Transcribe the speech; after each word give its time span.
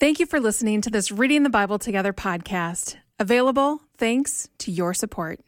Thank 0.00 0.20
you 0.20 0.26
for 0.26 0.38
listening 0.38 0.80
to 0.82 0.90
this 0.90 1.10
Reading 1.10 1.42
the 1.42 1.50
Bible 1.50 1.76
Together 1.76 2.12
podcast, 2.12 2.94
available 3.18 3.80
thanks 3.96 4.48
to 4.58 4.70
your 4.70 4.94
support. 4.94 5.40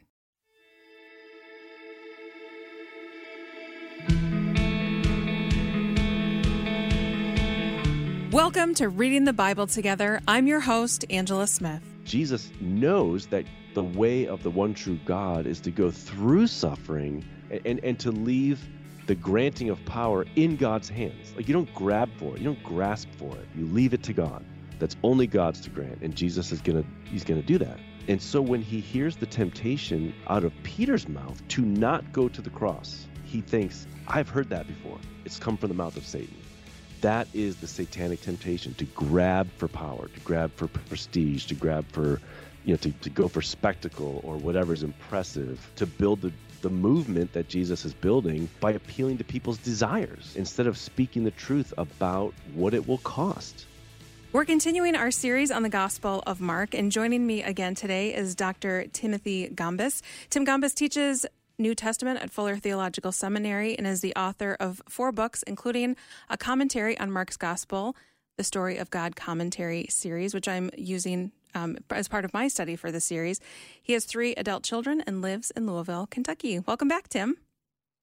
Welcome 8.33 8.73
to 8.73 8.89
Reading 8.89 9.23
the 9.23 9.31
Bible 9.31 9.67
Together. 9.67 10.19
I'm 10.27 10.47
your 10.47 10.59
host, 10.59 11.05
Angela 11.09 11.47
Smith. 11.47 11.81
Jesus 12.03 12.51
knows 12.59 13.27
that 13.27 13.45
the 13.73 13.85
way 13.85 14.27
of 14.27 14.43
the 14.43 14.51
one 14.51 14.73
true 14.73 14.99
God 15.05 15.45
is 15.45 15.61
to 15.61 15.71
go 15.71 15.89
through 15.89 16.47
suffering 16.47 17.23
and, 17.49 17.61
and, 17.65 17.79
and 17.85 17.99
to 18.01 18.11
leave 18.11 18.59
the 19.07 19.15
granting 19.15 19.69
of 19.69 19.83
power 19.85 20.25
in 20.35 20.55
God's 20.55 20.89
hands. 20.89 21.33
Like 21.35 21.47
you 21.47 21.53
don't 21.53 21.73
grab 21.73 22.09
for 22.17 22.35
it, 22.35 22.39
you 22.39 22.45
don't 22.45 22.63
grasp 22.63 23.09
for 23.17 23.35
it. 23.35 23.47
You 23.55 23.65
leave 23.65 23.93
it 23.93 24.03
to 24.03 24.13
God. 24.13 24.43
That's 24.79 24.95
only 25.03 25.27
God's 25.27 25.61
to 25.61 25.69
grant, 25.69 26.01
and 26.01 26.15
Jesus 26.15 26.51
is 26.51 26.61
gonna 26.61 26.83
he's 27.05 27.23
gonna 27.23 27.41
do 27.41 27.57
that. 27.59 27.79
And 28.07 28.21
so 28.21 28.41
when 28.41 28.61
he 28.61 28.79
hears 28.79 29.15
the 29.15 29.27
temptation 29.27 30.13
out 30.27 30.43
of 30.43 30.53
Peter's 30.63 31.07
mouth 31.07 31.47
to 31.49 31.61
not 31.61 32.11
go 32.11 32.27
to 32.29 32.41
the 32.41 32.49
cross, 32.49 33.05
he 33.23 33.41
thinks, 33.41 33.85
I've 34.07 34.27
heard 34.27 34.49
that 34.49 34.67
before. 34.67 34.97
It's 35.23 35.37
come 35.37 35.55
from 35.55 35.69
the 35.69 35.75
mouth 35.75 35.95
of 35.97 36.05
Satan. 36.05 36.35
That 37.01 37.27
is 37.33 37.57
the 37.57 37.67
satanic 37.67 38.21
temptation 38.21 38.73
to 38.75 38.85
grab 38.85 39.49
for 39.57 39.67
power, 39.67 40.07
to 40.07 40.19
grab 40.21 40.51
for 40.55 40.67
prestige, 40.67 41.45
to 41.45 41.55
grab 41.55 41.85
for, 41.91 42.19
you 42.65 42.73
know, 42.73 42.77
to, 42.77 42.91
to 42.91 43.09
go 43.09 43.27
for 43.27 43.41
spectacle 43.41 44.21
or 44.23 44.37
whatever 44.37 44.73
is 44.73 44.83
impressive, 44.83 45.69
to 45.77 45.85
build 45.85 46.21
the, 46.21 46.31
the 46.61 46.69
movement 46.69 47.33
that 47.33 47.47
Jesus 47.47 47.85
is 47.85 47.93
building 47.93 48.49
by 48.59 48.71
appealing 48.71 49.17
to 49.17 49.23
people's 49.23 49.57
desires 49.57 50.33
instead 50.35 50.67
of 50.67 50.77
speaking 50.77 51.23
the 51.23 51.31
truth 51.31 51.73
about 51.77 52.33
what 52.53 52.73
it 52.73 52.87
will 52.87 52.99
cost. 52.99 53.65
We're 54.33 54.45
continuing 54.45 54.95
our 54.95 55.11
series 55.11 55.51
on 55.51 55.63
the 55.63 55.69
Gospel 55.69 56.23
of 56.25 56.39
Mark, 56.39 56.73
and 56.73 56.91
joining 56.91 57.27
me 57.27 57.43
again 57.43 57.75
today 57.75 58.15
is 58.15 58.33
Dr. 58.33 58.87
Timothy 58.93 59.49
Gombis. 59.49 60.01
Tim 60.29 60.45
Gombis 60.45 60.73
teaches 60.73 61.25
New 61.59 61.75
Testament 61.75 62.21
at 62.21 62.31
Fuller 62.31 62.55
Theological 62.55 63.11
Seminary 63.11 63.77
and 63.77 63.85
is 63.85 63.99
the 63.99 64.15
author 64.15 64.55
of 64.59 64.81
four 64.87 65.11
books, 65.11 65.43
including 65.43 65.97
a 66.29 66.37
commentary 66.37 66.97
on 66.97 67.11
Mark's 67.11 67.35
Gospel, 67.35 67.95
the 68.37 68.43
Story 68.43 68.77
of 68.77 68.89
God 68.89 69.15
commentary 69.15 69.85
series, 69.89 70.33
which 70.33 70.47
I'm 70.47 70.71
using 70.77 71.33
um, 71.53 71.77
as 71.89 72.07
part 72.07 72.25
of 72.25 72.33
my 72.33 72.47
study 72.47 72.75
for 72.75 72.91
the 72.91 72.99
series. 72.99 73.39
He 73.81 73.93
has 73.93 74.05
three 74.05 74.33
adult 74.35 74.63
children 74.63 75.01
and 75.07 75.21
lives 75.21 75.51
in 75.51 75.65
Louisville, 75.65 76.07
Kentucky. 76.07 76.59
Welcome 76.59 76.87
back, 76.87 77.09
Tim. 77.09 77.37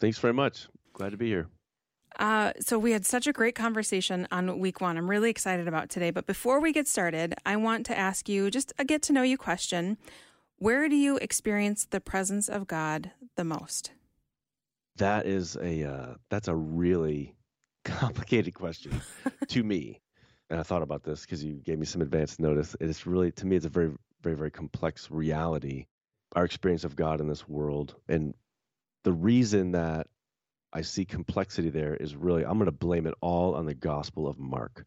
Thanks 0.01 0.19
very 0.19 0.35
much. 0.35 0.69
Glad 0.93 1.11
to 1.11 1.17
be 1.17 1.29
here. 1.29 1.49
Uh, 2.19 2.53
so 2.61 2.79
we 2.79 2.93
had 2.93 3.07
such 3.07 3.27
a 3.27 3.33
great 3.33 3.55
conversation 3.55 4.27
on 4.31 4.59
week 4.59 4.81
one. 4.81 4.97
I'm 4.97 5.09
really 5.09 5.31
excited 5.31 5.69
about 5.69 5.89
today. 5.89 6.11
But 6.11 6.27
before 6.27 6.61
we 6.61 6.73
get 6.73 6.89
started, 6.89 7.35
I 7.47 7.57
want 7.57 7.87
to 7.87 7.99
ask 7.99 8.29
you 8.29 8.51
just 8.51 8.73
a 8.79 8.85
get 8.85 9.03
to 9.03 9.13
know 9.13 9.23
you 9.23 9.39
question. 9.39 9.99
Where 10.57 10.89
do 10.89 10.97
you 10.97 11.19
experience 11.19 11.87
the 11.89 12.01
presence 12.01 12.49
of 12.49 12.67
God 12.67 13.13
the 13.37 13.45
most? 13.45 13.93
That 14.97 15.27
is 15.27 15.57
a 15.57 15.85
uh, 15.85 16.15
that's 16.29 16.49
a 16.49 16.57
really 16.57 17.37
complicated 17.85 18.55
question 18.55 19.01
to 19.49 19.63
me. 19.63 20.01
And 20.51 20.59
I 20.59 20.63
thought 20.63 20.83
about 20.83 21.03
this 21.03 21.23
because 21.23 21.45
you 21.45 21.55
gave 21.55 21.79
me 21.79 21.87
some 21.87 22.03
advance 22.03 22.39
notice. 22.39 22.75
It's 22.81 23.07
really 23.07 23.33
to 23.33 23.47
me 23.47 23.57
it's 23.57 23.67
a 23.67 23.71
very 23.71 23.93
very 24.23 24.37
very 24.37 24.51
complex 24.51 25.11
reality. 25.11 25.87
Our 26.35 26.45
experience 26.45 26.85
of 26.85 26.97
God 26.97 27.21
in 27.21 27.29
this 27.29 27.49
world 27.49 27.95
and 28.09 28.35
the 29.05 29.13
reason 29.13 29.73
that 29.73 30.07
I 30.73 30.83
see 30.83 31.05
complexity 31.05 31.71
there 31.71 31.95
is 31.95 32.15
really 32.15 32.45
I'm 32.45 32.59
going 32.59 32.67
to 32.67 32.73
blame 32.73 33.07
it 33.07 33.15
all 33.21 33.55
on 33.55 33.67
the 33.67 33.75
Gospel 33.75 34.27
of 34.27 34.39
Mark. 34.39 34.85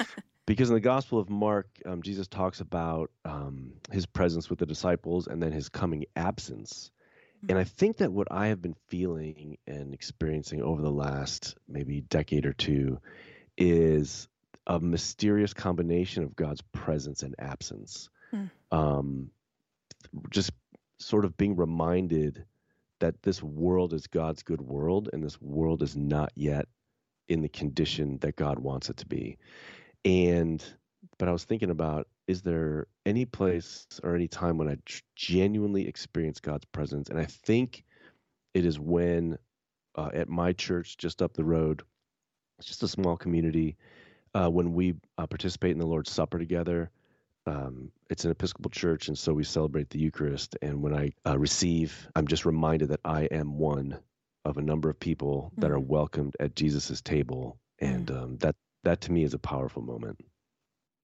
because 0.46 0.70
in 0.70 0.74
the 0.74 0.80
Gospel 0.80 1.18
of 1.18 1.30
Mark, 1.30 1.68
um, 1.86 2.02
Jesus 2.02 2.26
talks 2.26 2.60
about 2.60 3.10
um, 3.24 3.74
his 3.92 4.06
presence 4.06 4.50
with 4.50 4.58
the 4.58 4.66
disciples 4.66 5.28
and 5.28 5.42
then 5.42 5.52
his 5.52 5.68
coming 5.68 6.06
absence. 6.16 6.90
And 7.48 7.58
I 7.58 7.64
think 7.64 7.98
that 7.98 8.12
what 8.12 8.28
I 8.30 8.48
have 8.48 8.60
been 8.60 8.76
feeling 8.88 9.56
and 9.66 9.94
experiencing 9.94 10.62
over 10.62 10.82
the 10.82 10.90
last 10.90 11.56
maybe 11.66 12.00
decade 12.02 12.44
or 12.44 12.52
two 12.52 13.00
is 13.56 14.28
a 14.70 14.78
mysterious 14.78 15.52
combination 15.52 16.22
of 16.22 16.36
God's 16.36 16.62
presence 16.72 17.24
and 17.24 17.34
absence. 17.40 18.08
Mm. 18.32 18.50
Um, 18.70 19.30
just 20.30 20.52
sort 20.98 21.24
of 21.24 21.36
being 21.36 21.56
reminded 21.56 22.44
that 23.00 23.20
this 23.22 23.42
world 23.42 23.92
is 23.92 24.06
God's 24.06 24.44
good 24.44 24.60
world 24.60 25.08
and 25.12 25.24
this 25.24 25.40
world 25.42 25.82
is 25.82 25.96
not 25.96 26.30
yet 26.36 26.68
in 27.28 27.42
the 27.42 27.48
condition 27.48 28.18
that 28.18 28.36
God 28.36 28.60
wants 28.60 28.88
it 28.88 28.96
to 28.98 29.06
be. 29.06 29.38
And 30.04 30.64
but 31.18 31.28
I 31.28 31.32
was 31.32 31.44
thinking 31.44 31.70
about 31.70 32.06
is 32.28 32.42
there 32.42 32.86
any 33.04 33.24
place 33.24 33.86
or 34.04 34.14
any 34.14 34.28
time 34.28 34.56
when 34.56 34.68
I 34.68 34.76
genuinely 35.16 35.88
experience 35.88 36.38
God's 36.38 36.66
presence? 36.66 37.08
And 37.08 37.18
I 37.18 37.24
think 37.24 37.82
it 38.54 38.64
is 38.64 38.78
when 38.78 39.36
uh, 39.96 40.10
at 40.14 40.28
my 40.28 40.52
church 40.52 40.96
just 40.96 41.22
up 41.22 41.34
the 41.34 41.44
road, 41.44 41.82
it's 42.58 42.68
just 42.68 42.84
a 42.84 42.88
small 42.88 43.16
community, 43.16 43.76
uh, 44.34 44.48
when 44.48 44.72
we 44.72 44.94
uh, 45.18 45.26
participate 45.26 45.72
in 45.72 45.78
the 45.78 45.86
Lord's 45.86 46.10
Supper 46.10 46.38
together. 46.38 46.90
Um, 47.46 47.90
it's 48.10 48.24
an 48.24 48.30
Episcopal 48.30 48.70
church, 48.70 49.08
and 49.08 49.18
so 49.18 49.32
we 49.32 49.44
celebrate 49.44 49.90
the 49.90 49.98
Eucharist. 49.98 50.56
And 50.62 50.82
when 50.82 50.94
I 50.94 51.12
uh, 51.26 51.38
receive, 51.38 52.08
I'm 52.14 52.26
just 52.26 52.44
reminded 52.44 52.88
that 52.90 53.00
I 53.04 53.22
am 53.24 53.58
one 53.58 53.98
of 54.44 54.58
a 54.58 54.62
number 54.62 54.88
of 54.90 54.98
people 54.98 55.50
mm-hmm. 55.52 55.60
that 55.62 55.70
are 55.70 55.78
mm. 55.78 55.86
welcomed 55.86 56.36
at 56.40 56.54
Jesus's 56.54 57.00
table, 57.00 57.58
and 57.78 58.06
mm-hmm. 58.06 58.22
um, 58.22 58.36
that 58.38 58.56
that 58.84 59.00
to 59.02 59.12
me 59.12 59.24
is 59.24 59.34
a 59.34 59.38
powerful 59.38 59.82
moment. 59.82 60.18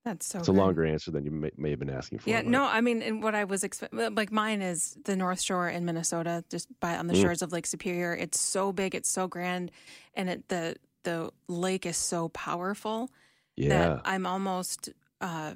That's 0.04 0.26
so. 0.26 0.38
It's 0.38 0.48
good. 0.48 0.56
a 0.56 0.58
longer 0.58 0.87
answer 0.87 1.10
than 1.10 1.25
you 1.25 1.32
may, 1.32 1.50
may 1.56 1.70
have 1.70 1.81
been 1.81 1.91
asking 1.91 2.20
for. 2.20 2.31
Yeah, 2.31 2.43
no, 2.43 2.64
I 2.64 2.81
mean, 2.81 3.03
and 3.03 3.22
what 3.22 3.34
I 3.34 3.44
was 3.44 3.64
expecting, 3.64 4.14
like 4.14 4.31
mine 4.31 4.62
is 4.62 4.97
the 5.04 5.16
North 5.16 5.41
Shore 5.41 5.69
in 5.69 5.84
Minnesota, 5.84 6.44
just 6.48 6.69
by 6.81 6.97
on 6.97 7.08
the 7.08 7.14
mm. 7.14 7.22
shores 7.22 7.43
of 7.43 7.50
Lake 7.50 7.66
Superior. 7.66 8.14
It's 8.14 8.38
so 8.38 8.72
big, 8.72 8.94
it's 8.94 9.10
so 9.10 9.26
grand, 9.26 9.72
and 10.14 10.31
it, 10.31 10.48
the 10.48 10.76
the 11.06 11.31
lake 11.49 11.87
is 11.87 11.97
so 11.97 12.28
powerful 12.28 13.11
yeah. 13.56 13.69
that 13.71 14.03
I'm 14.05 14.27
almost 14.27 14.91
uh, 15.22 15.55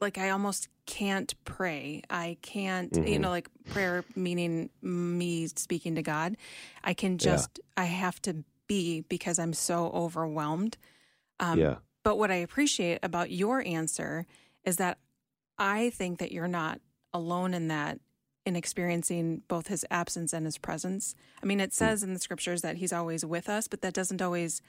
like 0.00 0.18
I 0.18 0.30
almost 0.30 0.68
can't 0.86 1.32
pray. 1.44 2.02
I 2.10 2.36
can't, 2.42 2.92
mm-hmm. 2.92 3.06
you 3.06 3.18
know, 3.20 3.30
like 3.30 3.48
prayer 3.70 4.04
meaning 4.16 4.70
me 4.82 5.46
speaking 5.46 5.94
to 5.94 6.02
God. 6.02 6.36
I 6.82 6.94
can 6.94 7.18
just, 7.18 7.60
yeah. 7.76 7.84
I 7.84 7.86
have 7.86 8.20
to 8.22 8.42
be 8.66 9.02
because 9.02 9.38
I'm 9.38 9.52
so 9.52 9.90
overwhelmed. 9.94 10.76
Um, 11.38 11.58
yeah 11.58 11.76
but 12.02 12.16
what 12.16 12.30
I 12.30 12.36
appreciate 12.36 13.00
about 13.02 13.30
your 13.30 13.64
answer 13.64 14.26
is 14.64 14.76
that 14.76 14.98
I 15.58 15.90
think 15.90 16.18
that 16.18 16.32
you're 16.32 16.48
not 16.48 16.80
alone 17.12 17.54
in 17.54 17.68
that, 17.68 17.98
in 18.50 18.56
experiencing 18.56 19.42
both 19.46 19.68
his 19.68 19.86
absence 19.92 20.32
and 20.32 20.44
his 20.44 20.58
presence. 20.58 21.14
I 21.40 21.46
mean, 21.46 21.60
it 21.60 21.70
hmm. 21.70 21.74
says 21.74 22.02
in 22.02 22.12
the 22.12 22.20
scriptures 22.20 22.62
that 22.62 22.76
he's 22.76 22.92
always 22.92 23.24
with 23.24 23.48
us, 23.48 23.68
but 23.68 23.80
that 23.82 23.94
doesn't 23.94 24.20
always 24.20 24.60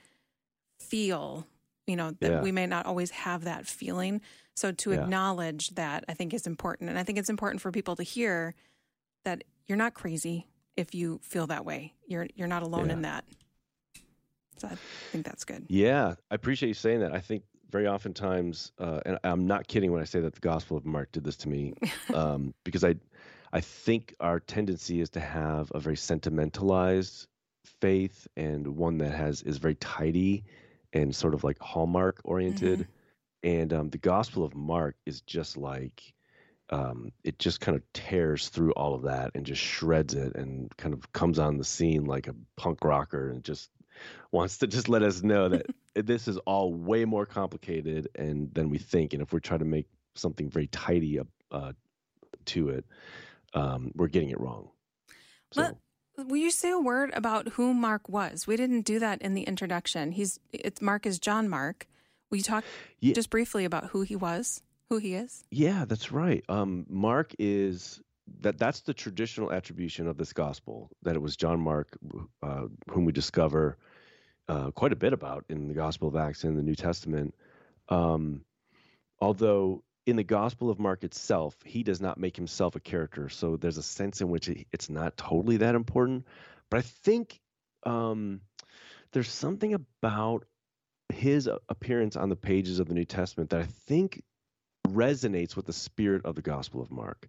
feel, 0.80 1.48
you 1.88 1.96
know, 1.96 2.12
that 2.20 2.32
yeah. 2.32 2.42
we 2.42 2.52
may 2.52 2.68
not 2.68 2.86
always 2.86 3.10
have 3.10 3.44
that 3.44 3.66
feeling. 3.66 4.22
So 4.56 4.72
to 4.72 4.92
yeah. 4.92 5.02
acknowledge 5.02 5.72
that, 5.72 6.06
I 6.08 6.14
think 6.14 6.34
is 6.34 6.46
important. 6.46 6.92
And 6.92 7.00
I 7.00 7.04
think 7.04 7.18
it's 7.18 7.30
important 7.30 7.62
for 7.62 7.72
people 7.72 7.96
to 7.96 8.04
hear 8.04 8.54
that 9.26 9.44
you're 9.66 9.78
not 9.78 9.96
crazy 9.96 10.48
if 10.78 10.94
you 10.94 11.20
feel 11.24 11.48
that 11.48 11.66
way. 11.66 11.94
You're 12.08 12.28
you're 12.36 12.48
not 12.48 12.62
alone 12.62 12.88
yeah. 12.88 12.94
in 12.94 13.02
that. 13.02 13.26
So 14.58 14.68
I 14.68 14.78
think 15.12 15.26
that's 15.26 15.44
good. 15.44 15.66
Yeah, 15.70 16.14
I 16.30 16.36
appreciate 16.36 16.70
you 16.70 16.76
saying 16.76 17.00
that. 17.00 17.14
I 17.14 17.20
think 17.20 17.44
very 17.72 17.88
oftentimes, 17.88 18.72
uh, 18.78 19.00
and 19.06 19.18
I'm 19.24 19.48
not 19.48 19.68
kidding 19.68 19.92
when 19.92 20.02
I 20.02 20.06
say 20.06 20.20
that 20.20 20.34
the 20.34 20.40
Gospel 20.40 20.78
of 20.78 20.86
Mark 20.86 21.12
did 21.12 21.24
this 21.24 21.38
to 21.38 21.50
me, 21.50 21.74
um, 22.14 22.54
because 22.64 22.84
I, 22.84 22.96
I 23.54 23.62
think 23.62 24.16
our 24.20 24.40
tendency 24.40 25.02
is 25.02 25.10
to 25.12 25.20
have 25.20 25.72
a 25.74 25.80
very 25.80 25.98
sentimentalized 25.98 27.28
faith 27.82 28.28
and 28.36 28.68
one 28.76 29.00
that 29.00 29.12
has 29.12 29.42
is 29.42 29.58
very 29.58 29.76
tidy 29.76 30.44
and 30.94 31.16
sort 31.16 31.34
of 31.34 31.44
like 31.44 31.60
hallmark 31.60 32.22
oriented, 32.24 32.80
mm-hmm. 32.80 33.50
and 33.50 33.74
um, 33.74 33.90
the 33.90 33.98
Gospel 33.98 34.44
of 34.44 34.56
Mark 34.56 34.96
is 35.06 35.22
just 35.22 35.58
like. 35.58 36.14
Um, 36.74 37.12
it 37.26 37.38
just 37.38 37.60
kind 37.60 37.76
of 37.76 37.84
tears 37.92 38.48
through 38.48 38.72
all 38.72 38.96
of 38.96 39.02
that 39.02 39.32
and 39.36 39.46
just 39.46 39.62
shreds 39.62 40.14
it 40.14 40.38
and 40.38 40.74
kind 40.78 40.94
of 40.94 41.12
comes 41.12 41.38
on 41.38 41.58
the 41.58 41.66
scene 41.66 42.06
like 42.06 42.28
a 42.30 42.36
punk 42.56 42.86
rocker 42.86 43.30
and 43.30 43.44
just 43.44 43.70
wants 44.32 44.60
to 44.60 44.68
just 44.68 44.88
let 44.88 45.04
us 45.04 45.22
know 45.22 45.50
that 45.50 45.66
this 45.96 46.30
is 46.30 46.38
all 46.38 46.74
way 46.74 47.04
more 47.04 47.26
complicated 47.26 48.08
and 48.16 48.54
than 48.54 48.70
we 48.70 48.78
think. 48.78 49.12
And 49.12 49.22
if 49.22 49.34
we're 49.34 49.40
trying 49.40 49.60
to 49.60 49.66
make 49.66 49.88
something 50.16 50.50
very 50.50 50.68
tidy 50.68 51.20
uh, 51.52 51.74
to 52.46 52.70
it, 52.70 52.86
um, 53.54 53.92
we're 53.96 54.08
getting 54.08 54.30
it 54.30 54.40
wrong. 54.40 54.70
So. 55.52 55.62
Let, 55.62 55.76
will 56.28 56.38
you 56.38 56.52
say 56.52 56.72
a 56.72 56.80
word 56.80 57.12
about 57.14 57.50
who 57.50 57.74
Mark 57.74 58.10
was? 58.10 58.48
We 58.48 58.56
didn't 58.56 58.82
do 58.82 59.00
that 59.00 59.22
in 59.22 59.34
the 59.34 59.44
introduction. 59.44 60.12
He's 60.12 60.40
it's 60.52 60.82
Mark 60.82 61.06
is 61.06 61.20
John 61.20 61.50
Mark. 61.50 61.88
Will 62.30 62.38
you 62.38 62.44
talk 62.44 62.64
yeah. 63.00 63.14
just 63.14 63.30
briefly 63.30 63.66
about 63.66 63.88
who 63.88 64.02
he 64.02 64.16
was, 64.16 64.62
who 64.90 64.98
he 64.98 65.16
is? 65.16 65.44
Yeah, 65.52 65.86
that's 65.86 66.12
right. 66.12 66.44
Um, 66.48 66.86
Mark 66.90 67.36
is 67.40 68.02
that 68.40 68.58
that's 68.58 68.82
the 68.82 68.94
traditional 68.94 69.52
attribution 69.52 70.08
of 70.08 70.18
this 70.18 70.32
gospel 70.32 70.90
that 71.02 71.16
it 71.16 71.22
was 71.22 71.36
John 71.36 71.60
Mark 71.60 71.98
uh, 72.42 72.68
whom 72.90 73.06
we 73.06 73.12
discover 73.12 73.78
uh, 74.48 74.72
quite 74.72 74.94
a 74.94 74.96
bit 74.96 75.14
about 75.14 75.46
in 75.50 75.68
the 75.68 75.74
Gospel 75.74 76.08
of 76.08 76.16
Acts 76.16 76.44
in 76.44 76.56
the 76.56 76.64
New 76.64 76.76
Testament. 76.76 77.34
Um, 77.90 78.42
although 79.20 79.84
in 80.06 80.16
the 80.16 80.24
Gospel 80.24 80.70
of 80.70 80.80
Mark 80.80 81.04
itself, 81.04 81.56
he 81.64 81.84
does 81.84 82.02
not 82.02 82.18
make 82.18 82.36
himself 82.36 82.76
a 82.76 82.80
character. 82.80 83.30
So 83.30 83.58
there's 83.58 83.78
a 83.78 83.84
sense 83.84 84.22
in 84.22 84.30
which 84.30 84.50
it's 84.72 84.90
not 84.90 85.18
totally 85.18 85.58
that 85.58 85.76
important. 85.76 86.26
But 86.70 86.78
I 86.78 86.82
think 86.82 87.40
um, 87.84 88.42
there's 89.12 89.30
something 89.30 89.74
about 89.74 90.46
his 91.10 91.50
appearance 91.70 92.16
on 92.16 92.30
the 92.30 92.36
pages 92.36 92.80
of 92.80 92.88
the 92.88 92.94
New 92.94 93.06
Testament 93.06 93.50
that 93.52 93.62
I 93.62 93.66
think 93.66 94.24
resonates 94.88 95.56
with 95.56 95.66
the 95.66 95.74
spirit 95.74 96.26
of 96.26 96.36
the 96.36 96.42
Gospel 96.42 96.82
of 96.82 96.92
Mark. 96.92 97.28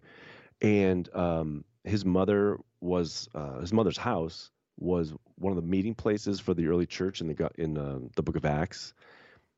And 0.61 1.13
um, 1.13 1.65
his 1.83 2.05
mother 2.05 2.57
was 2.79 3.29
uh, 3.35 3.59
his 3.59 3.73
mother's 3.73 3.97
house 3.97 4.49
was 4.79 5.13
one 5.35 5.51
of 5.51 5.61
the 5.61 5.67
meeting 5.67 5.93
places 5.93 6.39
for 6.39 6.53
the 6.53 6.67
early 6.67 6.85
church 6.85 7.21
in 7.21 7.27
the 7.27 7.51
in 7.57 7.77
uh, 7.77 7.99
the 8.15 8.23
Book 8.23 8.35
of 8.35 8.45
Acts. 8.45 8.93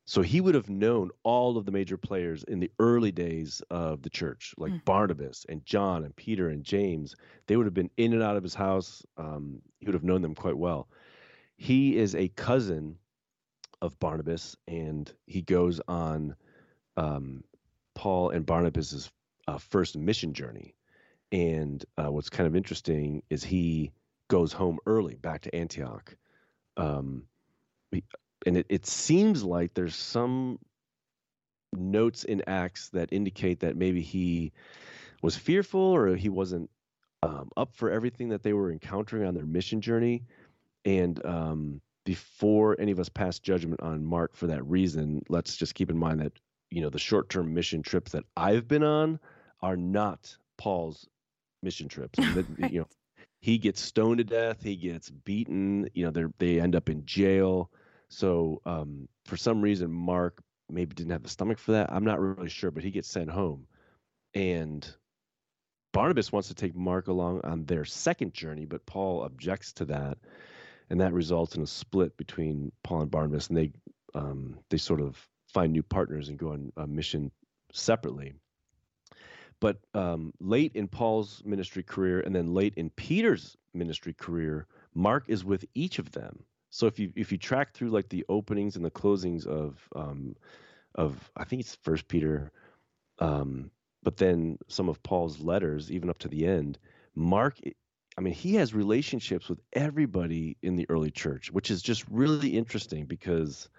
So 0.08 0.22
he 0.22 0.40
would 0.40 0.54
have 0.54 0.70
known 0.70 1.10
all 1.24 1.58
of 1.58 1.66
the 1.66 1.72
major 1.72 1.96
players 1.96 2.44
in 2.44 2.60
the 2.60 2.70
early 2.78 3.10
days 3.10 3.60
of 3.70 4.02
the 4.02 4.10
church, 4.10 4.54
like 4.56 4.72
mm. 4.72 4.84
Barnabas 4.84 5.44
and 5.48 5.66
John 5.66 6.04
and 6.04 6.14
Peter 6.14 6.48
and 6.48 6.62
James. 6.62 7.16
They 7.48 7.56
would 7.56 7.66
have 7.66 7.74
been 7.74 7.90
in 7.96 8.12
and 8.12 8.22
out 8.22 8.36
of 8.36 8.44
his 8.44 8.54
house. 8.54 9.04
Um, 9.16 9.60
he 9.80 9.86
would 9.86 9.94
have 9.94 10.04
known 10.04 10.22
them 10.22 10.36
quite 10.36 10.56
well. 10.56 10.88
He 11.56 11.96
is 11.96 12.14
a 12.14 12.28
cousin 12.28 12.98
of 13.82 13.98
Barnabas, 13.98 14.56
and 14.68 15.12
he 15.26 15.42
goes 15.42 15.80
on 15.88 16.36
um, 16.96 17.42
Paul 17.96 18.30
and 18.30 18.46
Barnabas's 18.46 19.10
uh, 19.48 19.58
first 19.58 19.96
mission 19.96 20.34
journey. 20.34 20.76
And 21.32 21.84
uh, 21.98 22.12
what's 22.12 22.30
kind 22.30 22.46
of 22.46 22.54
interesting 22.54 23.24
is 23.28 23.42
he 23.42 23.90
goes 24.28 24.52
home 24.52 24.78
early 24.86 25.16
back 25.16 25.42
to 25.42 25.54
Antioch. 25.54 26.16
Um, 26.76 27.24
and 28.46 28.56
it, 28.56 28.66
it 28.68 28.86
seems 28.86 29.44
like 29.44 29.74
there's 29.74 29.96
some 29.96 30.58
notes 31.72 32.24
in 32.24 32.42
Acts 32.46 32.88
that 32.90 33.12
indicate 33.12 33.60
that 33.60 33.76
maybe 33.76 34.00
he 34.00 34.52
was 35.22 35.36
fearful 35.36 35.80
or 35.80 36.14
he 36.14 36.28
wasn't 36.28 36.70
um, 37.22 37.50
up 37.56 37.74
for 37.74 37.90
everything 37.90 38.28
that 38.30 38.42
they 38.42 38.52
were 38.52 38.70
encountering 38.70 39.26
on 39.26 39.34
their 39.34 39.46
mission 39.46 39.80
journey. 39.80 40.22
And 40.84 41.24
um, 41.26 41.80
before 42.04 42.76
any 42.78 42.92
of 42.92 43.00
us 43.00 43.08
pass 43.08 43.38
judgment 43.40 43.82
on 43.82 44.04
Mark 44.04 44.36
for 44.36 44.46
that 44.46 44.64
reason, 44.64 45.22
let's 45.28 45.56
just 45.56 45.74
keep 45.74 45.90
in 45.90 45.98
mind 45.98 46.20
that 46.20 46.32
you 46.70 46.80
know 46.80 46.90
the 46.90 46.98
short-term 46.98 47.52
mission 47.52 47.82
trips 47.82 48.12
that 48.12 48.24
I've 48.36 48.68
been 48.68 48.82
on 48.82 49.18
are 49.60 49.76
not 49.76 50.36
Paul's 50.56 51.08
mission 51.62 51.88
trips. 51.88 52.18
right. 52.58 52.72
You 52.72 52.80
know, 52.80 52.86
he 53.40 53.58
gets 53.58 53.80
stoned 53.80 54.18
to 54.18 54.24
death, 54.24 54.62
he 54.62 54.76
gets 54.76 55.10
beaten. 55.10 55.88
You 55.94 56.04
know, 56.04 56.10
they 56.10 56.24
they 56.38 56.60
end 56.60 56.76
up 56.76 56.88
in 56.88 57.04
jail. 57.04 57.70
So 58.08 58.60
um, 58.64 59.08
for 59.24 59.36
some 59.36 59.60
reason, 59.60 59.92
Mark 59.92 60.42
maybe 60.68 60.94
didn't 60.94 61.12
have 61.12 61.22
the 61.22 61.28
stomach 61.28 61.58
for 61.58 61.72
that. 61.72 61.92
I'm 61.92 62.04
not 62.04 62.20
really 62.20 62.48
sure, 62.48 62.70
but 62.70 62.84
he 62.84 62.90
gets 62.90 63.08
sent 63.08 63.30
home, 63.30 63.66
and 64.34 64.86
Barnabas 65.92 66.30
wants 66.30 66.48
to 66.48 66.54
take 66.54 66.76
Mark 66.76 67.08
along 67.08 67.40
on 67.44 67.64
their 67.64 67.84
second 67.84 68.34
journey, 68.34 68.66
but 68.66 68.86
Paul 68.86 69.24
objects 69.24 69.72
to 69.74 69.86
that, 69.86 70.18
and 70.90 71.00
that 71.00 71.12
results 71.12 71.56
in 71.56 71.62
a 71.62 71.66
split 71.66 72.16
between 72.16 72.72
Paul 72.82 73.02
and 73.02 73.10
Barnabas, 73.10 73.48
and 73.48 73.56
they 73.56 73.72
um, 74.14 74.58
they 74.70 74.76
sort 74.76 75.00
of 75.00 75.16
find 75.52 75.72
new 75.72 75.82
partners 75.82 76.28
and 76.28 76.38
go 76.38 76.52
on 76.52 76.72
a 76.76 76.86
mission 76.86 77.30
separately. 77.72 78.34
But 79.60 79.78
um, 79.94 80.32
late 80.38 80.72
in 80.74 80.88
Paul's 80.88 81.42
ministry 81.44 81.82
career 81.82 82.20
and 82.20 82.34
then 82.34 82.52
late 82.52 82.74
in 82.76 82.90
Peter's 82.90 83.56
ministry 83.72 84.12
career, 84.12 84.66
Mark 84.94 85.24
is 85.28 85.44
with 85.44 85.64
each 85.74 85.98
of 85.98 86.12
them. 86.12 86.44
So 86.76 86.86
if 86.86 86.98
you 86.98 87.10
if 87.16 87.32
you 87.32 87.38
track 87.38 87.72
through 87.72 87.88
like 87.88 88.10
the 88.10 88.26
openings 88.28 88.76
and 88.76 88.84
the 88.84 88.90
closings 88.90 89.46
of 89.46 89.78
um, 89.96 90.36
of 90.94 91.30
I 91.34 91.44
think 91.44 91.60
it's 91.60 91.74
First 91.76 92.06
Peter, 92.06 92.52
um, 93.18 93.70
but 94.02 94.18
then 94.18 94.58
some 94.68 94.90
of 94.90 95.02
Paul's 95.02 95.40
letters, 95.40 95.90
even 95.90 96.10
up 96.10 96.18
to 96.18 96.28
the 96.28 96.46
end, 96.46 96.78
Mark. 97.14 97.58
I 98.18 98.20
mean, 98.20 98.34
he 98.34 98.56
has 98.56 98.74
relationships 98.74 99.48
with 99.48 99.58
everybody 99.72 100.58
in 100.60 100.76
the 100.76 100.84
early 100.90 101.10
church, 101.10 101.50
which 101.50 101.70
is 101.70 101.80
just 101.80 102.04
really 102.10 102.50
interesting 102.58 103.06
because, 103.06 103.70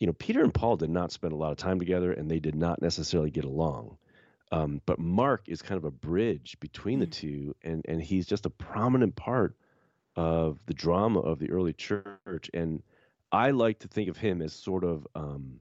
you 0.00 0.08
know, 0.08 0.12
Peter 0.12 0.42
and 0.42 0.54
Paul 0.54 0.76
did 0.76 0.90
not 0.90 1.12
spend 1.12 1.32
a 1.32 1.36
lot 1.36 1.52
of 1.52 1.58
time 1.58 1.78
together, 1.78 2.12
and 2.12 2.28
they 2.28 2.40
did 2.40 2.56
not 2.56 2.82
necessarily 2.82 3.30
get 3.30 3.44
along. 3.44 3.98
Um, 4.50 4.82
but 4.84 4.98
Mark 4.98 5.44
is 5.46 5.62
kind 5.62 5.78
of 5.78 5.84
a 5.84 5.92
bridge 5.92 6.56
between 6.58 6.98
the 6.98 7.06
mm. 7.06 7.12
two, 7.12 7.54
and 7.62 7.84
and 7.86 8.02
he's 8.02 8.26
just 8.26 8.46
a 8.46 8.50
prominent 8.50 9.14
part 9.14 9.54
of 10.16 10.58
the 10.66 10.74
drama 10.74 11.20
of 11.20 11.38
the 11.38 11.50
early 11.50 11.72
church. 11.72 12.50
And 12.52 12.82
I 13.32 13.50
like 13.50 13.80
to 13.80 13.88
think 13.88 14.08
of 14.08 14.16
him 14.16 14.42
as 14.42 14.52
sort 14.52 14.84
of 14.84 15.06
um, 15.14 15.60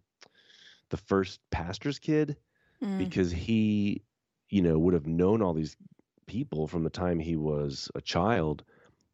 the 0.89 0.97
first 0.97 1.39
pastor's 1.51 1.99
kid 1.99 2.37
mm. 2.83 2.97
because 2.97 3.31
he, 3.31 4.01
you 4.49 4.61
know, 4.61 4.77
would 4.77 4.93
have 4.93 5.07
known 5.07 5.41
all 5.41 5.53
these 5.53 5.75
people 6.27 6.67
from 6.67 6.83
the 6.83 6.89
time 6.89 7.19
he 7.19 7.35
was 7.35 7.89
a 7.95 8.01
child. 8.01 8.63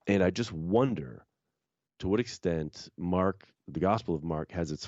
And 0.07 0.23
I 0.23 0.29
just 0.29 0.51
wonder 0.51 1.25
to 1.99 2.07
what 2.07 2.19
extent 2.19 2.89
Mark, 2.97 3.47
the 3.67 3.79
Gospel 3.79 4.15
of 4.15 4.23
Mark, 4.23 4.51
has 4.51 4.71
its 4.71 4.87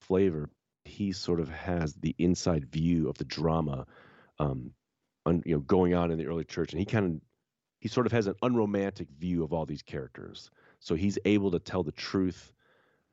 flavor. 0.00 0.50
He 0.84 1.12
sort 1.12 1.40
of 1.40 1.48
has 1.50 1.94
the 1.94 2.14
inside 2.18 2.70
view 2.70 3.08
of 3.08 3.18
the 3.18 3.24
drama, 3.24 3.86
um, 4.38 4.72
on, 5.26 5.42
you 5.44 5.54
know, 5.54 5.60
going 5.60 5.94
on 5.94 6.10
in 6.10 6.18
the 6.18 6.26
early 6.26 6.44
church, 6.44 6.72
and 6.72 6.80
he 6.80 6.86
kind 6.86 7.06
of 7.06 7.27
he 7.80 7.88
sort 7.88 8.06
of 8.06 8.12
has 8.12 8.26
an 8.26 8.34
unromantic 8.42 9.08
view 9.18 9.44
of 9.44 9.52
all 9.52 9.66
these 9.66 9.82
characters. 9.82 10.50
So 10.80 10.94
he's 10.94 11.18
able 11.24 11.50
to 11.52 11.58
tell 11.58 11.82
the 11.82 11.92
truth 11.92 12.52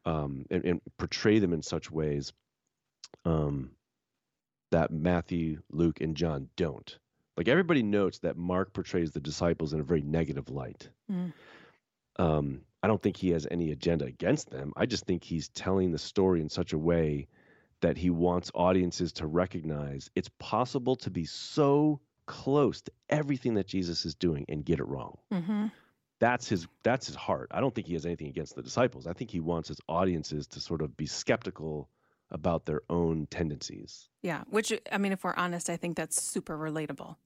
um, 0.05 0.45
and, 0.51 0.63
and, 0.65 0.81
portray 0.97 1.39
them 1.39 1.51
in 1.51 1.63
such 1.63 1.89
ways 1.89 2.31
um, 3.25 3.71
that 4.71 4.91
Matthew, 4.91 5.61
Luke, 5.71 5.99
and 5.99 6.15
John 6.15 6.49
don't. 6.55 6.97
Like 7.37 7.47
everybody 7.47 7.81
notes 7.81 8.19
that 8.19 8.37
Mark 8.37 8.71
portrays 8.73 9.11
the 9.11 9.19
disciples 9.19 9.73
in 9.73 9.79
a 9.79 9.83
very 9.83 10.01
negative 10.01 10.49
light. 10.49 10.89
Mm. 11.11 11.33
Um, 12.17 12.61
I 12.83 12.87
don't 12.87 13.01
think 13.01 13.17
he 13.17 13.31
has 13.31 13.47
any 13.49 13.71
agenda 13.71 14.05
against 14.05 14.51
them. 14.51 14.73
I 14.77 14.85
just 14.85 15.05
think 15.05 15.23
he's 15.23 15.49
telling 15.49 15.91
the 15.91 15.97
story 15.97 16.39
in 16.39 16.49
such 16.49 16.71
a 16.71 16.77
way 16.77 17.27
that 17.81 17.97
he 17.97 18.09
wants 18.09 18.51
audiences 18.53 19.11
to 19.13 19.27
recognize 19.27 20.09
it's 20.15 20.29
possible 20.39 20.95
to 20.97 21.09
be 21.09 21.25
so 21.25 21.99
close 22.25 22.81
to 22.81 22.91
everything 23.09 23.55
that 23.55 23.67
Jesus 23.67 24.05
is 24.05 24.15
doing 24.15 24.45
and 24.49 24.65
get 24.65 24.79
it 24.79 24.87
wrong. 24.87 25.17
Mm-hmm. 25.31 25.67
That's 26.19 26.47
his 26.47 26.67
that's 26.83 27.07
his 27.07 27.15
heart. 27.15 27.49
I 27.51 27.59
don't 27.59 27.75
think 27.75 27.87
he 27.87 27.93
has 27.93 28.05
anything 28.05 28.27
against 28.27 28.55
the 28.55 28.61
disciples. 28.61 29.05
I 29.05 29.13
think 29.13 29.31
he 29.31 29.39
wants 29.39 29.67
his 29.67 29.79
audiences 29.87 30.47
to 30.47 30.59
sort 30.59 30.81
of 30.81 30.95
be 30.95 31.05
skeptical 31.05 31.89
about 32.31 32.65
their 32.65 32.81
own 32.89 33.27
tendencies. 33.29 34.09
Yeah, 34.23 34.43
which 34.49 34.73
I 34.91 34.97
mean, 34.97 35.11
if 35.11 35.23
we're 35.23 35.35
honest, 35.35 35.69
I 35.69 35.77
think 35.77 35.97
that's 35.97 36.21
super 36.21 36.57
relatable. 36.57 37.17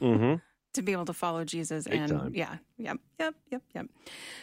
Mm-hmm. 0.00 0.34
to 0.74 0.82
be 0.82 0.92
able 0.92 1.06
to 1.06 1.12
follow 1.12 1.44
Jesus 1.44 1.84
Big 1.84 1.98
and 1.98 2.12
time. 2.12 2.32
yeah, 2.34 2.56
yep, 2.76 2.98
yep, 3.18 3.34
yep, 3.50 3.62
yep. 3.74 3.86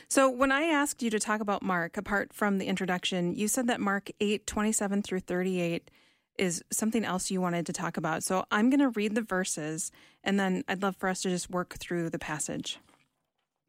So 0.09 0.29
when 0.29 0.51
I 0.51 0.63
asked 0.63 1.01
you 1.01 1.09
to 1.11 1.19
talk 1.19 1.41
about 1.41 1.61
Mark, 1.61 1.95
apart 1.95 2.33
from 2.33 2.57
the 2.57 2.65
introduction, 2.65 3.35
you 3.35 3.47
said 3.47 3.67
that 3.67 3.79
Mark 3.79 4.09
eight 4.19 4.45
twenty 4.47 4.71
seven 4.71 5.01
through 5.01 5.21
thirty 5.21 5.61
eight 5.61 5.89
is 6.37 6.63
something 6.71 7.05
else 7.05 7.29
you 7.29 7.41
wanted 7.41 7.65
to 7.65 7.73
talk 7.73 7.97
about. 7.97 8.23
So 8.23 8.45
I'm 8.51 8.69
going 8.69 8.79
to 8.79 8.89
read 8.89 9.15
the 9.15 9.21
verses 9.21 9.91
and 10.23 10.39
then 10.39 10.63
I'd 10.67 10.81
love 10.81 10.95
for 10.95 11.09
us 11.09 11.21
to 11.21 11.29
just 11.29 11.49
work 11.49 11.75
through 11.75 12.09
the 12.09 12.19
passage. 12.19 12.79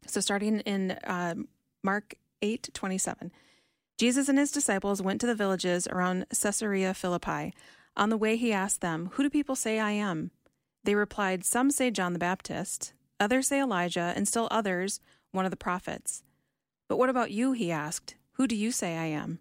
So 0.06 0.20
starting 0.20 0.60
in 0.60 0.92
uh, 0.92 1.34
Mark 1.82 2.14
8 2.42 2.70
27. 2.72 3.32
Jesus 3.96 4.28
and 4.28 4.38
his 4.38 4.50
disciples 4.50 5.00
went 5.00 5.20
to 5.20 5.26
the 5.26 5.36
villages 5.36 5.86
around 5.86 6.26
Caesarea 6.30 6.94
Philippi. 6.94 7.54
On 7.96 8.08
the 8.08 8.16
way, 8.16 8.36
he 8.36 8.52
asked 8.52 8.80
them, 8.80 9.10
Who 9.12 9.22
do 9.22 9.30
people 9.30 9.54
say 9.54 9.78
I 9.78 9.92
am? 9.92 10.32
They 10.82 10.96
replied, 10.96 11.44
Some 11.44 11.70
say 11.70 11.90
John 11.90 12.12
the 12.12 12.18
Baptist, 12.18 12.92
others 13.20 13.46
say 13.46 13.60
Elijah, 13.60 14.12
and 14.16 14.26
still 14.26 14.48
others, 14.50 15.00
one 15.30 15.44
of 15.44 15.52
the 15.52 15.56
prophets. 15.56 16.24
But 16.88 16.98
what 16.98 17.08
about 17.08 17.30
you? 17.30 17.52
He 17.52 17.70
asked. 17.70 18.16
Who 18.32 18.48
do 18.48 18.56
you 18.56 18.72
say 18.72 18.96
I 18.96 19.06
am? 19.06 19.38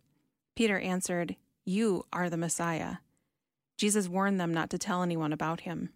Peter 0.55 0.79
answered, 0.79 1.35
You 1.65 2.05
are 2.13 2.29
the 2.29 2.37
Messiah. 2.37 2.97
Jesus 3.77 4.07
warned 4.07 4.39
them 4.39 4.53
not 4.53 4.69
to 4.69 4.77
tell 4.77 5.03
anyone 5.03 5.33
about 5.33 5.61
him. 5.61 5.89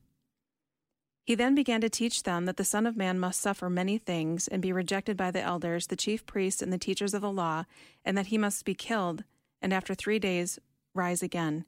He 1.26 1.36
then 1.36 1.56
began 1.56 1.82
to 1.82 1.90
teach 1.90 2.24
them 2.24 2.46
that 2.46 2.56
the 2.56 2.64
Son 2.64 2.88
of 2.88 2.96
Man 2.96 3.20
must 3.20 3.42
suffer 3.42 3.70
many 3.70 3.98
things 3.98 4.48
and 4.48 4.62
be 4.62 4.72
rejected 4.72 5.18
by 5.18 5.30
the 5.30 5.42
elders, 5.42 5.88
the 5.88 5.98
chief 5.98 6.26
priests, 6.26 6.62
and 6.62 6.72
the 6.72 6.78
teachers 6.78 7.14
of 7.14 7.22
the 7.22 7.32
law, 7.32 7.66
and 8.06 8.18
that 8.18 8.28
he 8.28 8.38
must 8.38 8.64
be 8.64 8.74
killed, 8.74 9.26
and 9.62 9.74
after 9.74 9.94
three 9.94 10.20
days 10.20 10.58
rise 10.96 11.22
again. 11.22 11.66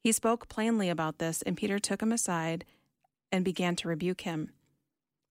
He 0.00 0.12
spoke 0.12 0.48
plainly 0.48 0.88
about 0.88 1.18
this, 1.18 1.42
and 1.42 1.56
Peter 1.56 1.80
took 1.80 2.02
him 2.02 2.12
aside 2.12 2.64
and 3.32 3.44
began 3.44 3.74
to 3.76 3.88
rebuke 3.88 4.20
him. 4.20 4.50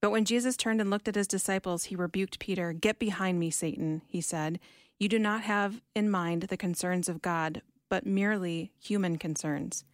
But 0.02 0.10
when 0.10 0.26
Jesus 0.26 0.58
turned 0.58 0.82
and 0.82 0.90
looked 0.90 1.08
at 1.08 1.14
his 1.14 1.26
disciples, 1.26 1.84
he 1.84 1.96
rebuked 1.96 2.38
Peter. 2.38 2.74
Get 2.74 2.98
behind 2.98 3.40
me, 3.40 3.50
Satan, 3.50 4.02
he 4.06 4.20
said. 4.20 4.60
You 4.98 5.08
do 5.08 5.18
not 5.18 5.40
have 5.40 5.80
in 5.94 6.10
mind 6.10 6.42
the 6.42 6.58
concerns 6.58 7.08
of 7.08 7.22
God, 7.22 7.62
but 7.88 8.04
merely 8.04 8.72
human 8.78 9.16
concerns. 9.16 9.84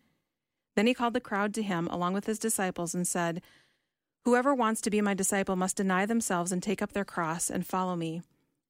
Then 0.77 0.87
he 0.87 0.95
called 0.95 1.15
the 1.15 1.21
crowd 1.21 1.55
to 1.55 1.63
him 1.63 1.89
along 1.89 2.15
with 2.15 2.27
his 2.27 2.39
disciples 2.39 2.95
and 2.95 3.07
said, 3.07 3.43
Whoever 4.25 4.55
wants 4.55 4.81
to 4.83 4.91
be 4.91 5.01
my 5.01 5.15
disciple 5.15 5.57
must 5.57 5.77
deny 5.77 6.07
themselves 6.07 6.53
and 6.53 6.63
take 6.63 6.83
up 6.83 6.93
their 6.93 7.05
cross 7.05 7.51
and 7.51 7.67
follow 7.67 7.97
me. 7.97 8.23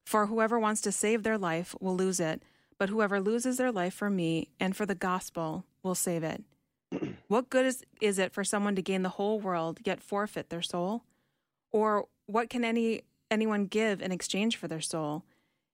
For 0.07 0.27
whoever 0.27 0.59
wants 0.59 0.81
to 0.83 0.93
save 0.93 1.23
their 1.23 1.39
life 1.39 1.75
will 1.81 1.97
lose 1.97 2.21
it, 2.21 2.43
but 2.79 2.89
whoever 2.89 3.21
loses 3.21 3.57
their 3.57 3.73
life 3.73 3.95
for 3.95 4.11
me 4.11 4.49
and 4.59 4.77
for 4.77 4.87
the 4.87 4.95
gospel 4.95 5.65
will 5.83 5.95
save 5.95 6.23
it. 6.23 6.45
What 7.29 7.51
good 7.51 7.67
is, 7.67 7.85
is 8.01 8.19
it 8.19 8.33
for 8.33 8.43
someone 8.43 8.75
to 8.75 8.83
gain 8.83 9.03
the 9.03 9.11
whole 9.11 9.39
world 9.39 9.79
yet 9.85 10.01
forfeit 10.01 10.51
their 10.51 10.63
soul? 10.63 11.05
Or 11.71 12.07
what 12.27 12.51
can 12.51 12.65
any 12.65 13.03
anyone 13.31 13.67
give 13.67 14.03
in 14.03 14.11
exchange 14.11 14.57
for 14.57 14.67
their 14.67 14.81
soul? 14.81 15.25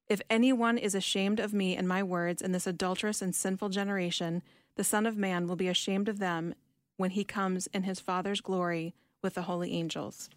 If 0.08 0.20
anyone 0.28 0.76
is 0.76 0.94
ashamed 0.94 1.40
of 1.40 1.54
me 1.54 1.74
and 1.74 1.88
my 1.88 2.02
words 2.02 2.42
in 2.42 2.52
this 2.52 2.66
adulterous 2.66 3.22
and 3.22 3.34
sinful 3.34 3.70
generation, 3.70 4.42
the 4.76 4.84
Son 4.84 5.06
of 5.06 5.16
Man 5.16 5.46
will 5.46 5.56
be 5.56 5.68
ashamed 5.68 6.08
of 6.08 6.18
them 6.18 6.54
when 6.96 7.10
he 7.10 7.24
comes 7.24 7.66
in 7.68 7.82
his 7.82 8.00
Father's 8.00 8.40
glory 8.40 8.94
with 9.22 9.34
the 9.34 9.42
holy 9.42 9.72
angels. 9.72 10.30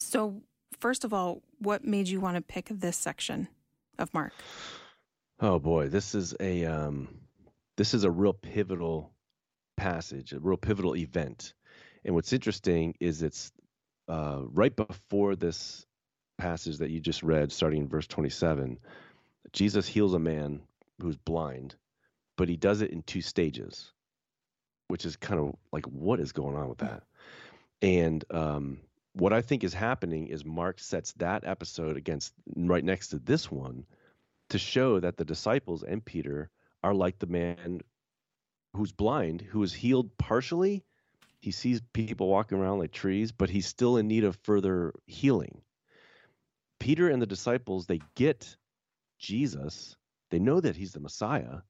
So, 0.00 0.42
first 0.78 1.04
of 1.04 1.12
all, 1.12 1.42
what 1.58 1.84
made 1.84 2.08
you 2.08 2.20
want 2.20 2.36
to 2.36 2.42
pick 2.42 2.68
this 2.70 2.96
section 2.96 3.48
of 3.98 4.12
Mark? 4.14 4.32
Oh 5.40 5.58
boy, 5.58 5.88
this 5.88 6.14
is 6.14 6.34
a 6.40 6.64
um, 6.64 7.08
this 7.76 7.92
is 7.92 8.04
a 8.04 8.10
real 8.10 8.32
pivotal 8.32 9.12
passage, 9.76 10.32
a 10.32 10.40
real 10.40 10.56
pivotal 10.56 10.96
event. 10.96 11.52
And 12.04 12.14
what's 12.14 12.32
interesting 12.32 12.94
is 13.00 13.22
it's 13.22 13.52
uh, 14.08 14.42
right 14.52 14.74
before 14.74 15.36
this 15.36 15.84
passage 16.38 16.78
that 16.78 16.90
you 16.90 17.00
just 17.00 17.22
read, 17.22 17.52
starting 17.52 17.82
in 17.82 17.88
verse 17.88 18.06
27. 18.06 18.78
Jesus 19.52 19.86
heals 19.86 20.14
a 20.14 20.18
man 20.18 20.60
who's 21.00 21.16
blind, 21.16 21.74
but 22.36 22.48
he 22.48 22.56
does 22.56 22.82
it 22.82 22.90
in 22.90 23.02
two 23.02 23.22
stages, 23.22 23.92
which 24.88 25.04
is 25.04 25.16
kind 25.16 25.40
of 25.40 25.56
like, 25.72 25.86
what 25.86 26.20
is 26.20 26.32
going 26.32 26.56
on 26.56 26.68
with 26.68 26.78
that? 26.78 27.02
And 27.82 28.24
um, 28.30 28.80
what 29.12 29.32
I 29.32 29.42
think 29.42 29.64
is 29.64 29.74
happening 29.74 30.28
is 30.28 30.44
Mark 30.44 30.78
sets 30.78 31.12
that 31.14 31.44
episode 31.44 31.96
against 31.96 32.32
right 32.54 32.84
next 32.84 33.08
to 33.08 33.18
this 33.18 33.50
one 33.50 33.84
to 34.50 34.58
show 34.58 35.00
that 35.00 35.16
the 35.16 35.24
disciples 35.24 35.82
and 35.82 36.04
Peter 36.04 36.50
are 36.84 36.94
like 36.94 37.18
the 37.18 37.26
man 37.26 37.80
who's 38.74 38.92
blind, 38.92 39.40
who 39.40 39.62
is 39.62 39.72
healed 39.72 40.16
partially. 40.18 40.84
He 41.40 41.50
sees 41.50 41.80
people 41.92 42.28
walking 42.28 42.58
around 42.58 42.78
like 42.78 42.92
trees, 42.92 43.32
but 43.32 43.50
he's 43.50 43.66
still 43.66 43.96
in 43.96 44.06
need 44.06 44.24
of 44.24 44.38
further 44.42 44.92
healing. 45.06 45.62
Peter 46.78 47.08
and 47.08 47.20
the 47.20 47.26
disciples, 47.26 47.86
they 47.86 48.00
get 48.14 48.56
Jesus, 49.18 49.96
they 50.30 50.38
know 50.38 50.60
that 50.60 50.76
he's 50.76 50.92
the 50.92 51.00
Messiah, 51.00 51.60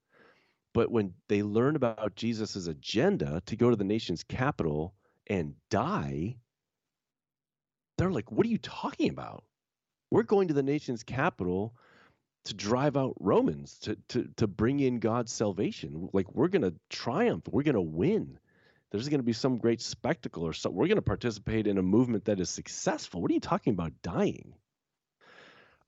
but 0.77 0.91
when 0.91 1.15
they 1.29 1.43
learn 1.43 1.75
about 1.75 2.17
Jesus' 2.17 2.67
agenda 2.67 3.41
to 3.47 3.57
go 3.57 3.71
to 3.71 3.77
the 3.77 3.83
nation's 3.83 4.23
capital 4.25 4.93
and 5.27 5.55
die, 5.71 6.37
they're 7.97 8.11
like, 8.11 8.31
What 8.31 8.45
are 8.45 8.51
you 8.51 8.59
talking 8.59 9.09
about? 9.09 9.43
We're 10.11 10.23
going 10.23 10.49
to 10.49 10.55
the 10.55 10.63
nation's 10.63 11.03
capital 11.03 11.75
to 12.45 12.53
drive 12.53 12.95
out 12.95 13.15
Romans, 13.19 13.79
to 13.85 13.97
to 14.09 14.29
to 14.37 14.47
bring 14.47 14.81
in 14.81 14.99
God's 14.99 15.33
salvation. 15.33 16.11
Like 16.13 16.35
we're 16.35 16.49
gonna 16.49 16.75
triumph, 16.91 17.49
we're 17.51 17.63
gonna 17.63 17.81
win. 17.81 18.39
There's 18.91 19.09
gonna 19.09 19.23
be 19.23 19.33
some 19.33 19.57
great 19.57 19.81
spectacle 19.81 20.47
or 20.47 20.53
so. 20.53 20.69
We're 20.69 20.89
gonna 20.89 21.01
participate 21.01 21.67
in 21.67 21.79
a 21.79 21.83
movement 21.83 22.27
that 22.27 22.39
is 22.39 22.51
successful. 22.51 23.23
What 23.23 23.31
are 23.31 23.35
you 23.35 23.41
talking 23.41 23.73
about 23.73 23.95
dying? 24.03 24.53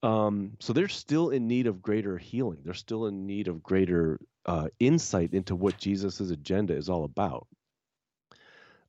Um, 0.03 0.53
so 0.61 0.73
they're 0.73 0.89
still 0.89 1.31
in 1.31 1.49
need 1.49 1.67
of 1.67 1.83
greater 1.83 2.17
healing. 2.17 2.61
They're 2.65 2.75
still 2.75 3.07
in 3.07 3.27
need 3.27 3.49
of 3.49 3.63
greater 3.63 4.21
uh, 4.47 4.69
insight 4.79 5.35
into 5.35 5.57
what 5.57 5.79
Jesus's 5.79 6.31
agenda 6.31 6.75
is 6.75 6.89
all 6.89 7.05
about. 7.05 7.49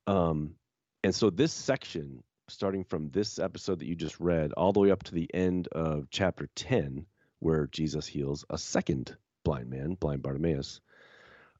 Um, 0.05 0.55
and 1.03 1.13
so 1.15 1.29
this 1.29 1.53
section, 1.53 2.23
starting 2.47 2.83
from 2.83 3.09
this 3.09 3.39
episode 3.39 3.79
that 3.79 3.87
you 3.87 3.95
just 3.95 4.19
read, 4.19 4.53
all 4.53 4.73
the 4.73 4.79
way 4.79 4.91
up 4.91 5.03
to 5.03 5.15
the 5.15 5.29
end 5.33 5.67
of 5.71 6.07
chapter 6.11 6.49
10, 6.55 7.05
where 7.39 7.67
Jesus 7.67 8.05
heals 8.05 8.45
a 8.49 8.57
second 8.57 9.15
blind 9.43 9.69
man, 9.69 9.95
blind 9.95 10.21
Bartimaeus, 10.21 10.81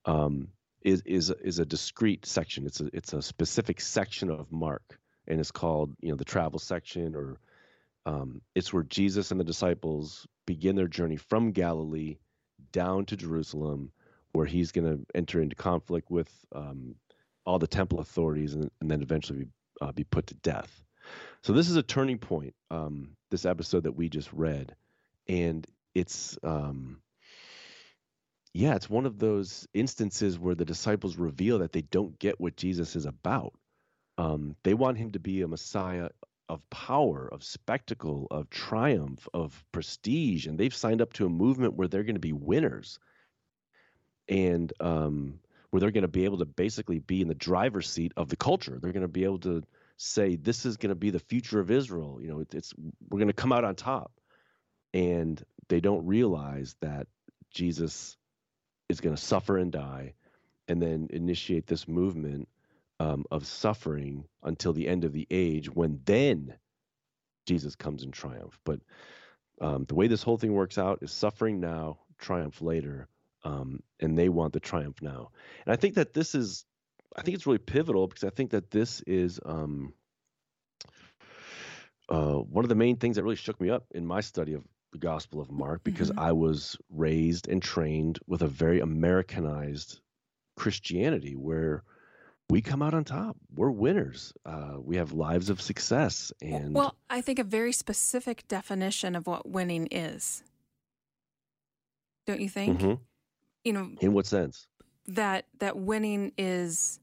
um, 0.06 0.50
is 0.82 1.02
is 1.06 1.30
is 1.30 1.60
a 1.60 1.66
discrete 1.66 2.26
section. 2.26 2.66
It's 2.66 2.82
a 2.82 2.90
it's 2.94 3.14
a 3.14 3.22
specific 3.22 3.82
section 3.82 4.30
of 4.30 4.52
Mark, 4.52 5.00
and 5.28 5.40
it's 5.40 5.52
called 5.52 5.96
you 6.02 6.10
know 6.10 6.16
the 6.16 6.26
travel 6.26 6.60
section, 6.60 7.16
or 7.16 7.38
um, 8.10 8.42
it's 8.56 8.74
where 8.74 8.84
Jesus 8.84 9.32
and 9.32 9.40
the 9.40 9.46
disciples 9.46 10.28
begin 10.46 10.76
their 10.76 10.88
journey 10.88 11.18
from 11.18 11.52
Galilee 11.52 12.18
down 12.72 13.06
to 13.06 13.18
Jerusalem, 13.18 13.92
where 14.32 14.46
he's 14.46 14.72
going 14.72 14.88
to 14.88 15.06
enter 15.16 15.42
into 15.42 15.56
conflict 15.56 16.10
with 16.10 16.30
um, 16.54 16.96
all 17.46 17.60
the 17.60 17.68
temple 17.68 18.00
authorities, 18.00 18.54
and, 18.54 18.70
and 18.82 18.90
then 18.92 19.02
eventually 19.02 19.40
be, 19.40 19.48
uh, 19.82 19.92
be 19.92 20.04
put 20.04 20.28
to 20.28 20.36
death. 20.36 20.84
So 21.44 21.54
this 21.54 21.70
is 21.70 21.76
a 21.76 21.84
turning 21.84 22.18
point. 22.18 22.54
Um, 22.70 23.16
this 23.30 23.46
episode 23.46 23.84
that 23.84 23.96
we 23.96 24.10
just 24.10 24.32
read 24.34 24.76
and 25.28 25.66
it's 25.94 26.38
um 26.44 27.00
yeah 28.54 28.76
it's 28.76 28.90
one 28.90 29.06
of 29.06 29.20
those 29.20 29.68
instances 29.74 30.38
where 30.38 30.56
the 30.56 30.66
disciples 30.66 31.18
reveal 31.18 31.60
that 31.60 31.72
they 31.72 31.82
don't 31.82 32.18
get 32.20 32.40
what 32.40 32.58
jesus 32.58 32.96
is 32.96 33.06
about 33.06 33.54
um 34.18 34.56
they 34.64 34.74
want 34.74 34.98
him 34.98 35.12
to 35.12 35.20
be 35.20 35.42
a 35.42 35.48
messiah 35.48 36.10
of 36.50 36.68
power 36.70 37.30
of 37.32 37.44
spectacle 37.44 38.28
of 38.32 38.50
triumph 38.50 39.28
of 39.34 39.64
prestige 39.72 40.48
and 40.48 40.58
they've 40.58 40.76
signed 40.76 41.02
up 41.02 41.14
to 41.14 41.26
a 41.26 41.30
movement 41.30 41.76
where 41.76 41.88
they're 41.88 42.04
going 42.04 42.16
to 42.16 42.20
be 42.20 42.34
winners. 42.34 43.00
And 44.28 44.72
um 44.80 45.40
where 45.70 45.80
they're 45.80 45.92
going 45.92 46.02
to 46.02 46.08
be 46.08 46.26
able 46.26 46.40
to 46.40 46.46
basically 46.46 46.98
be 46.98 47.22
in 47.22 47.28
the 47.28 47.36
driver's 47.36 47.88
seat 47.88 48.12
of 48.18 48.28
the 48.28 48.36
culture. 48.36 48.80
They're 48.82 48.92
going 48.92 49.04
to 49.04 49.08
be 49.08 49.24
able 49.24 49.38
to 49.40 49.62
say 49.98 50.36
this 50.36 50.66
is 50.66 50.78
going 50.78 50.90
to 50.90 50.96
be 50.96 51.12
the 51.12 51.20
future 51.20 51.60
of 51.60 51.70
israel. 51.70 52.20
You 52.22 52.30
know 52.30 52.46
it's 52.52 52.74
we're 53.10 53.20
going 53.20 53.28
to 53.28 53.34
come 53.34 53.54
out 53.54 53.64
on 53.64 53.76
top. 53.76 54.12
And 54.94 55.44
they 55.68 55.80
don't 55.80 56.08
realize 56.08 56.76
that 56.82 57.08
Jesus 57.52 58.18
is 58.90 59.02
going 59.02 59.16
to 59.16 59.22
suffer 59.22 59.58
and 59.58 59.72
die, 59.72 60.14
and 60.68 60.82
then 60.82 61.10
initiate 61.12 61.68
this 61.68 61.88
movement 61.88 62.48
um, 63.00 63.26
of 63.32 63.46
suffering 63.46 64.26
until 64.44 64.74
the 64.74 64.88
end 64.88 65.06
of 65.06 65.14
the 65.14 65.28
age, 65.32 65.70
when 65.70 66.00
then 66.06 66.54
Jesus 67.46 67.76
comes 67.76 68.04
in 68.04 68.12
triumph. 68.12 68.60
But 68.64 68.80
um, 69.62 69.86
the 69.86 69.96
way 69.96 70.08
this 70.08 70.24
whole 70.24 70.38
thing 70.38 70.54
works 70.54 70.78
out 70.78 71.00
is 71.02 71.12
suffering 71.12 71.60
now, 71.60 72.00
triumph 72.18 72.62
later, 72.62 73.08
um, 73.44 73.82
and 74.00 74.18
they 74.18 74.30
want 74.30 74.54
the 74.54 74.60
triumph 74.60 75.02
now. 75.02 75.32
And 75.66 75.74
I 75.74 75.76
think 75.76 75.96
that 75.96 76.14
this 76.14 76.36
is, 76.36 76.66
I 77.16 77.22
think 77.22 77.36
it's 77.36 77.46
really 77.46 77.58
pivotal 77.58 78.08
because 78.08 78.24
I 78.24 78.30
think 78.30 78.52
that 78.52 78.72
this 78.72 79.02
is 79.02 79.40
um, 79.46 79.94
uh, 82.10 82.36
one 82.36 82.66
of 82.66 82.70
the 82.70 82.76
main 82.76 82.98
things 82.98 83.16
that 83.16 83.24
really 83.24 83.36
shook 83.36 83.60
me 83.62 83.70
up 83.70 83.86
in 83.92 84.06
my 84.06 84.22
study 84.22 84.54
of 84.54 84.64
the 84.92 84.98
Gospel 84.98 85.40
of 85.40 85.52
Mark 85.52 85.84
because 85.84 86.10
mm-hmm. 86.10 86.20
I 86.20 86.32
was 86.32 86.78
raised 86.90 87.48
and 87.48 87.62
trained 87.62 88.20
with 88.28 88.42
a 88.42 88.48
very 88.48 88.80
Americanized 88.80 90.00
Christianity 90.56 91.36
where 91.36 91.84
we 92.50 92.62
come 92.62 92.82
out 92.82 92.94
on 92.94 93.04
top. 93.04 93.38
We're 93.56 93.70
winners. 93.70 94.34
Uh, 94.46 94.78
we 94.80 94.98
have 94.98 95.12
lives 95.12 95.50
of 95.50 95.62
success. 95.62 96.34
And 96.42 96.74
well, 96.74 96.96
I 97.10 97.22
think 97.22 97.40
a 97.40 97.44
very 97.44 97.72
specific 97.72 98.48
definition 98.48 99.16
of 99.16 99.28
what 99.28 99.48
winning 99.48 99.88
is. 99.92 100.44
Don't 102.26 102.42
you 102.42 102.50
think? 102.50 102.80
Mm-hmm. 102.80 102.94
You 103.64 103.74
know, 103.74 103.92
in 104.02 104.14
what 104.14 104.26
sense? 104.26 104.68
That 105.08 105.46
that 105.60 105.78
winning 105.78 106.32
is 106.38 107.00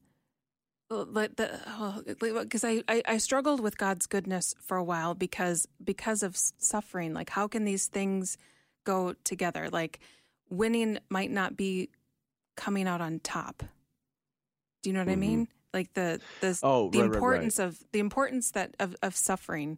because 0.89 2.63
oh, 2.63 2.69
I, 2.69 2.83
I, 2.87 3.03
I 3.05 3.17
struggled 3.17 3.59
with 3.59 3.77
God's 3.77 4.05
goodness 4.05 4.55
for 4.61 4.77
a 4.77 4.83
while 4.83 5.15
because 5.15 5.67
because 5.83 6.23
of 6.23 6.35
suffering. 6.35 7.13
Like, 7.13 7.29
how 7.29 7.47
can 7.47 7.65
these 7.65 7.87
things 7.87 8.37
go 8.85 9.13
together? 9.23 9.69
Like, 9.69 9.99
winning 10.49 10.99
might 11.09 11.31
not 11.31 11.55
be 11.55 11.89
coming 12.55 12.87
out 12.87 13.01
on 13.01 13.19
top. 13.19 13.63
Do 14.81 14.89
you 14.89 14.93
know 14.93 15.01
what 15.01 15.07
mm-hmm. 15.07 15.23
I 15.23 15.27
mean? 15.27 15.47
Like 15.73 15.93
the 15.93 16.19
the 16.41 16.59
oh, 16.63 16.89
the 16.89 16.99
right, 16.99 17.13
importance 17.13 17.59
right, 17.59 17.65
right. 17.65 17.73
of 17.73 17.83
the 17.91 17.99
importance 17.99 18.51
that 18.51 18.75
of, 18.79 18.95
of 19.01 19.15
suffering. 19.15 19.77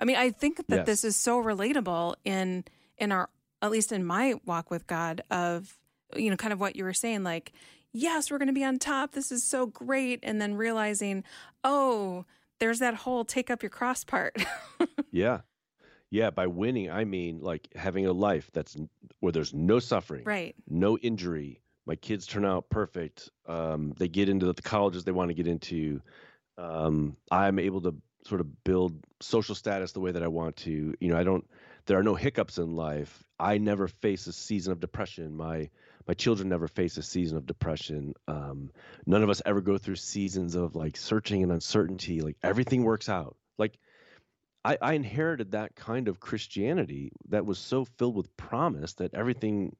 I 0.00 0.04
mean, 0.04 0.16
I 0.16 0.30
think 0.30 0.66
that 0.68 0.76
yes. 0.76 0.86
this 0.86 1.04
is 1.04 1.16
so 1.16 1.42
relatable 1.42 2.14
in 2.24 2.64
in 2.98 3.12
our 3.12 3.28
at 3.62 3.70
least 3.70 3.92
in 3.92 4.04
my 4.04 4.34
walk 4.44 4.70
with 4.70 4.86
God 4.86 5.22
of 5.30 5.78
you 6.14 6.30
know 6.30 6.36
kind 6.36 6.52
of 6.52 6.60
what 6.60 6.76
you 6.76 6.84
were 6.84 6.92
saying 6.92 7.24
like 7.24 7.52
yes, 7.96 8.30
we're 8.30 8.38
going 8.38 8.48
to 8.48 8.54
be 8.54 8.64
on 8.64 8.78
top. 8.78 9.12
This 9.12 9.32
is 9.32 9.42
so 9.42 9.66
great. 9.66 10.20
And 10.22 10.40
then 10.40 10.54
realizing, 10.54 11.24
oh, 11.64 12.26
there's 12.60 12.78
that 12.78 12.94
whole 12.94 13.24
take 13.24 13.50
up 13.50 13.62
your 13.62 13.70
cross 13.70 14.04
part. 14.04 14.36
yeah. 15.10 15.40
Yeah. 16.10 16.30
By 16.30 16.46
winning, 16.46 16.90
I 16.90 17.04
mean 17.04 17.40
like 17.40 17.68
having 17.74 18.06
a 18.06 18.12
life 18.12 18.50
that's 18.52 18.76
where 19.20 19.32
there's 19.32 19.54
no 19.54 19.78
suffering, 19.78 20.24
right? 20.24 20.54
No 20.68 20.98
injury. 20.98 21.60
My 21.86 21.96
kids 21.96 22.26
turn 22.26 22.44
out 22.44 22.68
perfect. 22.68 23.30
Um, 23.46 23.94
they 23.96 24.08
get 24.08 24.28
into 24.28 24.52
the 24.52 24.60
colleges 24.62 25.04
they 25.04 25.12
want 25.12 25.28
to 25.28 25.34
get 25.34 25.46
into. 25.46 26.00
Um, 26.58 27.16
I'm 27.30 27.58
able 27.58 27.82
to 27.82 27.94
sort 28.26 28.40
of 28.40 28.64
build 28.64 29.04
social 29.20 29.54
status 29.54 29.92
the 29.92 30.00
way 30.00 30.10
that 30.12 30.22
I 30.22 30.28
want 30.28 30.56
to. 30.56 30.94
You 31.00 31.08
know, 31.08 31.16
I 31.16 31.22
don't. 31.22 31.48
There 31.86 31.98
are 31.98 32.02
no 32.02 32.14
hiccups 32.16 32.58
in 32.58 32.74
life. 32.74 33.22
I 33.38 33.58
never 33.58 33.86
face 33.86 34.26
a 34.26 34.32
season 34.32 34.72
of 34.72 34.80
depression. 34.80 35.36
My 35.36 35.70
my 36.06 36.14
children 36.14 36.48
never 36.48 36.68
face 36.68 36.96
a 36.96 37.02
season 37.02 37.36
of 37.36 37.46
depression. 37.46 38.14
Um, 38.28 38.70
none 39.06 39.22
of 39.22 39.30
us 39.30 39.42
ever 39.44 39.60
go 39.60 39.78
through 39.78 39.96
seasons 39.96 40.54
of 40.54 40.76
like 40.76 40.96
searching 40.96 41.42
and 41.42 41.52
uncertainty. 41.52 42.20
Like 42.20 42.36
everything 42.42 42.82
works 42.84 43.08
out. 43.08 43.36
Like 43.58 43.78
I, 44.64 44.78
I 44.80 44.92
inherited 44.94 45.52
that 45.52 45.74
kind 45.76 46.08
of 46.08 46.20
Christianity 46.20 47.12
that 47.28 47.46
was 47.46 47.58
so 47.58 47.84
filled 47.84 48.16
with 48.16 48.36
promise 48.36 48.94
that 48.94 49.14
everything 49.14 49.76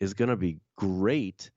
is 0.00 0.14
going 0.14 0.30
to 0.30 0.36
be 0.36 0.58
great 0.76 1.50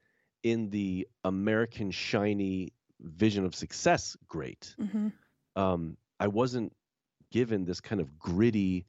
in 0.43 0.69
the 0.69 1.07
American 1.23 1.91
shiny 1.91 2.73
vision 2.99 3.45
of 3.45 3.55
success 3.55 4.17
great. 4.27 4.75
hmm 4.79 5.09
Um, 5.55 5.97
I 6.19 6.27
wasn't 6.27 6.73
given 7.31 7.65
this 7.65 7.81
kind 7.81 8.01
of 8.01 8.17
gritty, 8.17 8.85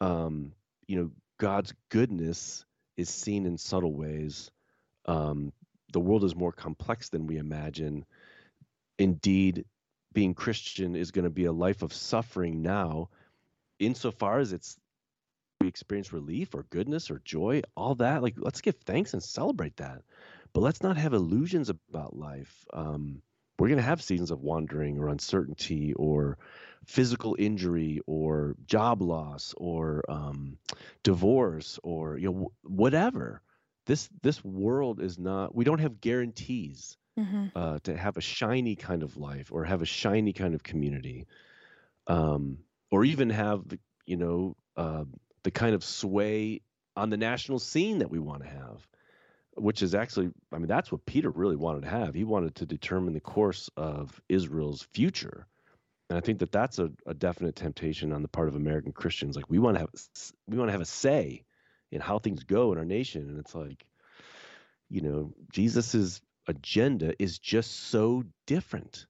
um, 0.00 0.52
you 0.86 0.96
know, 0.96 1.10
God's 1.38 1.74
goodness 1.88 2.64
is 2.96 3.08
seen 3.08 3.46
in 3.46 3.58
subtle 3.58 3.92
ways. 3.92 4.50
Um, 5.06 5.52
the 5.92 6.00
world 6.00 6.24
is 6.24 6.36
more 6.36 6.52
complex 6.52 7.08
than 7.08 7.26
we 7.26 7.36
imagine. 7.38 8.04
Indeed, 8.98 9.64
being 10.12 10.34
Christian 10.34 10.94
is 10.94 11.10
going 11.10 11.24
to 11.24 11.30
be 11.30 11.46
a 11.46 11.52
life 11.52 11.82
of 11.82 11.92
suffering 11.92 12.62
now, 12.62 13.08
insofar 13.78 14.38
as 14.38 14.52
it's 14.52 14.78
we 15.64 15.70
experience 15.70 16.12
relief 16.12 16.54
or 16.54 16.66
goodness 16.70 17.10
or 17.10 17.22
joy, 17.24 17.62
all 17.76 17.96
that. 17.96 18.22
Like, 18.22 18.36
let's 18.38 18.62
give 18.62 18.76
thanks 18.86 19.14
and 19.14 19.22
celebrate 19.22 19.76
that. 19.78 20.14
But 20.54 20.62
let's 20.62 20.82
not 20.82 20.96
have 20.98 21.14
illusions 21.14 21.70
about 21.70 22.16
life. 22.16 22.66
Um, 22.74 23.22
we're 23.58 23.68
going 23.68 23.78
to 23.78 23.84
have 23.84 24.02
seasons 24.02 24.32
of 24.32 24.42
wandering 24.42 24.98
or 24.98 25.08
uncertainty 25.08 25.94
or 25.94 26.38
physical 26.86 27.36
injury 27.38 28.00
or 28.06 28.56
job 28.66 29.02
loss 29.02 29.54
or 29.58 30.04
um, 30.08 30.58
divorce 31.04 31.78
or 31.84 32.18
you 32.18 32.32
know 32.32 32.52
whatever. 32.64 33.42
This 33.86 34.08
this 34.22 34.44
world 34.44 35.00
is 35.00 35.18
not. 35.18 35.54
We 35.54 35.64
don't 35.64 35.80
have 35.80 36.00
guarantees 36.00 36.98
hmm 37.16 37.46
uh, 37.54 37.78
to 37.84 37.96
have 37.96 38.16
a 38.16 38.22
shiny 38.22 38.76
kind 38.76 39.02
of 39.02 39.16
life 39.16 39.50
or 39.52 39.64
have 39.64 39.82
a 39.82 39.86
shiny 39.86 40.32
kind 40.32 40.54
of 40.54 40.62
community, 40.62 41.26
um, 42.06 42.58
or 42.90 43.04
even 43.04 43.30
have 43.30 43.68
the 43.68 43.78
you 44.06 44.16
know 44.16 44.56
uh, 44.76 45.04
the 45.44 45.50
kind 45.50 45.74
of 45.74 45.84
sway 45.84 46.60
on 46.96 47.10
the 47.10 47.16
national 47.16 47.58
scene 47.58 47.98
that 47.98 48.10
we 48.10 48.18
want 48.18 48.42
to 48.42 48.48
have, 48.48 48.86
which 49.56 49.82
is 49.82 49.94
actually 49.94 50.30
I 50.52 50.58
mean 50.58 50.66
that's 50.66 50.90
what 50.90 51.06
Peter 51.06 51.30
really 51.30 51.56
wanted 51.56 51.82
to 51.82 51.88
have. 51.88 52.14
He 52.14 52.24
wanted 52.24 52.56
to 52.56 52.66
determine 52.66 53.14
the 53.14 53.20
course 53.20 53.70
of 53.76 54.20
Israel's 54.28 54.82
future, 54.92 55.46
and 56.10 56.18
I 56.18 56.20
think 56.20 56.40
that 56.40 56.52
that's 56.52 56.78
a, 56.78 56.90
a 57.06 57.14
definite 57.14 57.56
temptation 57.56 58.12
on 58.12 58.22
the 58.22 58.28
part 58.28 58.48
of 58.48 58.56
American 58.56 58.92
Christians. 58.92 59.36
Like 59.36 59.48
we 59.48 59.58
want 59.58 59.76
to 59.76 59.80
have 59.80 59.90
we 60.48 60.58
want 60.58 60.68
to 60.68 60.72
have 60.72 60.80
a 60.80 60.86
say 60.86 61.44
in 61.92 62.00
how 62.00 62.18
things 62.18 62.44
go 62.44 62.72
in 62.72 62.78
our 62.78 62.84
nation, 62.84 63.28
and 63.28 63.38
it's 63.38 63.54
like 63.54 63.86
you 64.90 65.00
know 65.00 65.32
Jesus's 65.52 66.20
agenda 66.46 67.14
is 67.18 67.38
just 67.38 67.88
so 67.88 68.22
different 68.46 69.06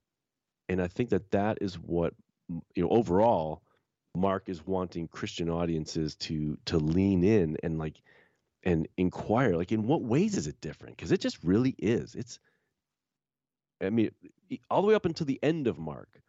and 0.68 0.80
i 0.80 0.86
think 0.86 1.10
that 1.10 1.30
that 1.30 1.58
is 1.60 1.74
what 1.74 2.14
you 2.74 2.82
know 2.82 2.88
overall 2.90 3.62
mark 4.16 4.48
is 4.48 4.66
wanting 4.66 5.08
christian 5.08 5.50
audiences 5.50 6.14
to 6.16 6.56
to 6.64 6.78
lean 6.78 7.24
in 7.24 7.56
and 7.62 7.78
like 7.78 8.00
and 8.64 8.88
inquire 8.96 9.56
like 9.56 9.72
in 9.72 9.86
what 9.86 10.02
ways 10.02 10.36
is 10.36 10.46
it 10.46 10.60
different? 10.60 10.96
Because 10.96 11.12
it 11.12 11.20
just 11.20 11.38
really 11.44 11.74
is. 11.78 12.14
It's 12.14 12.38
i 13.82 13.90
mean 13.90 14.10
all 14.70 14.82
the 14.82 14.88
way 14.88 14.94
up 14.94 15.04
until 15.04 15.26
the 15.26 15.40
end 15.42 15.66
of 15.66 15.78
mark 15.78 16.20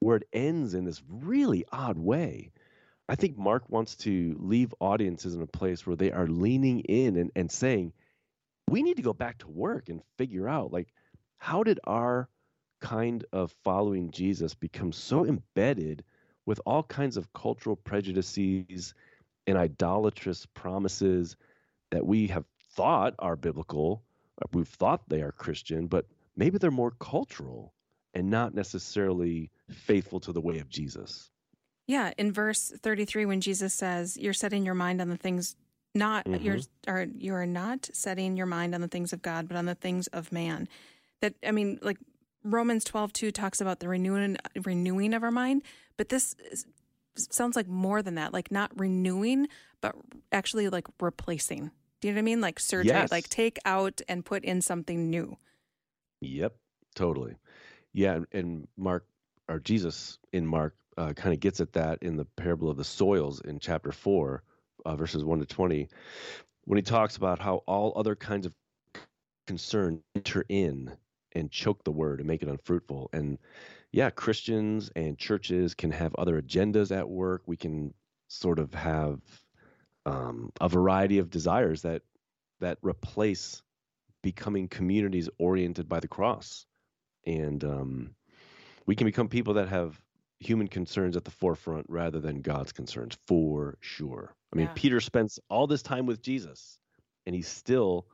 where 0.00 0.16
it 0.16 0.28
ends 0.32 0.74
in 0.74 0.84
this 0.84 1.02
really 1.08 1.64
odd 1.70 1.98
way 1.98 2.50
i 3.08 3.14
think 3.14 3.36
mark 3.36 3.68
wants 3.68 3.94
to 3.94 4.34
leave 4.40 4.74
audiences 4.80 5.34
in 5.34 5.42
a 5.42 5.46
place 5.46 5.86
where 5.86 5.96
they 5.96 6.10
are 6.10 6.26
leaning 6.26 6.80
in 6.80 7.16
and, 7.16 7.30
and 7.36 7.50
saying 7.50 7.92
we 8.70 8.82
need 8.82 8.96
to 8.96 9.02
go 9.02 9.12
back 9.12 9.38
to 9.38 9.48
work 9.48 9.88
and 9.88 10.00
figure 10.16 10.48
out 10.48 10.72
like 10.72 10.88
how 11.36 11.62
did 11.62 11.78
our 11.84 12.28
kind 12.80 13.24
of 13.32 13.54
following 13.64 14.10
Jesus 14.10 14.54
become 14.54 14.92
so 14.92 15.26
embedded 15.26 16.04
with 16.46 16.60
all 16.66 16.82
kinds 16.82 17.16
of 17.16 17.32
cultural 17.32 17.76
prejudices 17.76 18.94
and 19.46 19.58
idolatrous 19.58 20.46
promises 20.46 21.36
that 21.90 22.06
we 22.06 22.26
have 22.28 22.44
thought 22.72 23.14
are 23.18 23.36
biblical, 23.36 24.02
or 24.38 24.48
we've 24.52 24.68
thought 24.68 25.08
they 25.08 25.22
are 25.22 25.32
Christian, 25.32 25.86
but 25.86 26.06
maybe 26.36 26.58
they're 26.58 26.70
more 26.70 26.92
cultural 26.92 27.72
and 28.14 28.30
not 28.30 28.54
necessarily 28.54 29.50
faithful 29.70 30.20
to 30.20 30.32
the 30.32 30.40
way 30.40 30.58
of 30.58 30.68
Jesus. 30.68 31.30
Yeah, 31.86 32.12
in 32.16 32.32
verse 32.32 32.72
33 32.82 33.26
when 33.26 33.40
Jesus 33.40 33.74
says, 33.74 34.16
"You're 34.16 34.32
setting 34.32 34.64
your 34.64 34.74
mind 34.74 35.00
on 35.00 35.08
the 35.08 35.16
things 35.16 35.56
not 35.94 36.24
mm-hmm. 36.24 36.42
you're 36.44 36.58
are 36.88 37.06
you're 37.16 37.46
not 37.46 37.88
setting 37.92 38.36
your 38.36 38.46
mind 38.46 38.74
on 38.74 38.80
the 38.80 38.88
things 38.88 39.12
of 39.12 39.22
God, 39.22 39.48
but 39.48 39.56
on 39.56 39.66
the 39.66 39.74
things 39.74 40.06
of 40.08 40.32
man." 40.32 40.68
That 41.20 41.34
I 41.46 41.50
mean, 41.50 41.78
like 41.82 41.98
Romans 42.44 42.84
12:2 42.84 43.32
talks 43.32 43.60
about 43.60 43.80
the 43.80 43.88
renewing 43.88 44.36
renewing 44.64 45.14
of 45.14 45.22
our 45.22 45.30
mind, 45.30 45.62
but 45.96 46.10
this 46.10 46.36
is, 46.52 46.66
sounds 47.16 47.56
like 47.56 47.66
more 47.66 48.02
than 48.02 48.14
that, 48.16 48.32
like 48.32 48.50
not 48.50 48.70
renewing, 48.78 49.48
but 49.80 49.94
actually 50.30 50.68
like 50.68 50.86
replacing. 51.00 51.70
Do 52.00 52.08
you 52.08 52.12
know 52.14 52.18
what 52.18 52.22
I 52.22 52.22
mean? 52.24 52.40
Like 52.42 52.60
surgery, 52.60 52.88
Yes. 52.94 53.10
like 53.10 53.28
take 53.30 53.58
out 53.64 54.02
and 54.08 54.24
put 54.24 54.44
in 54.44 54.60
something 54.60 55.08
new. 55.08 55.36
Yep, 56.20 56.54
totally. 56.94 57.36
Yeah, 57.94 58.14
and- 58.16 58.26
and 58.32 58.68
Mark 58.76 59.06
or 59.48 59.58
Jesus 59.58 60.18
in 60.32 60.46
Mark 60.46 60.76
uh, 60.96 61.12
kind 61.14 61.32
of 61.34 61.40
gets 61.40 61.60
at 61.60 61.72
that 61.72 62.02
in 62.02 62.16
the 62.16 62.24
parable 62.24 62.68
of 62.70 62.76
the 62.76 62.84
soils 62.84 63.40
in 63.40 63.58
chapter 63.58 63.90
four, 63.90 64.42
uh, 64.84 64.94
verses 64.96 65.24
one 65.24 65.40
to 65.40 65.46
twenty, 65.46 65.88
when 66.64 66.76
he 66.76 66.82
talks 66.82 67.16
about 67.16 67.38
how 67.40 67.56
all 67.66 67.92
other 67.96 68.14
kinds 68.14 68.46
of 68.46 68.54
concern 69.46 70.02
enter 70.14 70.44
in 70.48 70.96
and 71.34 71.50
choke 71.50 71.84
the 71.84 71.92
word 71.92 72.20
and 72.20 72.28
make 72.28 72.42
it 72.42 72.48
unfruitful. 72.48 73.10
And 73.12 73.38
yeah, 73.92 74.10
Christians 74.10 74.90
and 74.96 75.18
churches 75.18 75.74
can 75.74 75.90
have 75.92 76.14
other 76.16 76.40
agendas 76.40 76.96
at 76.96 77.08
work. 77.08 77.42
We 77.46 77.56
can 77.56 77.94
sort 78.28 78.58
of 78.58 78.74
have 78.74 79.20
um, 80.06 80.50
a 80.60 80.68
variety 80.68 81.18
of 81.18 81.30
desires 81.30 81.82
that 81.82 82.02
that 82.60 82.78
replace 82.82 83.62
becoming 84.22 84.68
communities 84.68 85.28
oriented 85.38 85.88
by 85.88 86.00
the 86.00 86.08
cross 86.08 86.66
and 87.26 87.62
um, 87.64 88.14
we 88.86 88.94
can 88.94 89.06
become 89.06 89.28
people 89.28 89.54
that 89.54 89.68
have 89.68 90.00
human 90.40 90.68
concerns 90.68 91.16
at 91.16 91.24
the 91.24 91.30
forefront 91.30 91.86
rather 91.88 92.20
than 92.20 92.42
god's 92.42 92.72
concerns 92.72 93.16
for 93.26 93.76
sure 93.80 94.34
i 94.52 94.56
mean 94.56 94.66
Yeah. 94.66 94.72
peter 94.74 95.00
spends 95.00 95.38
all 95.48 95.66
this 95.66 95.82
time 95.82 96.06
with 96.06 96.22
jesus 96.22 96.78
and 97.26 97.34
he's 97.34 97.48
still 97.48 98.06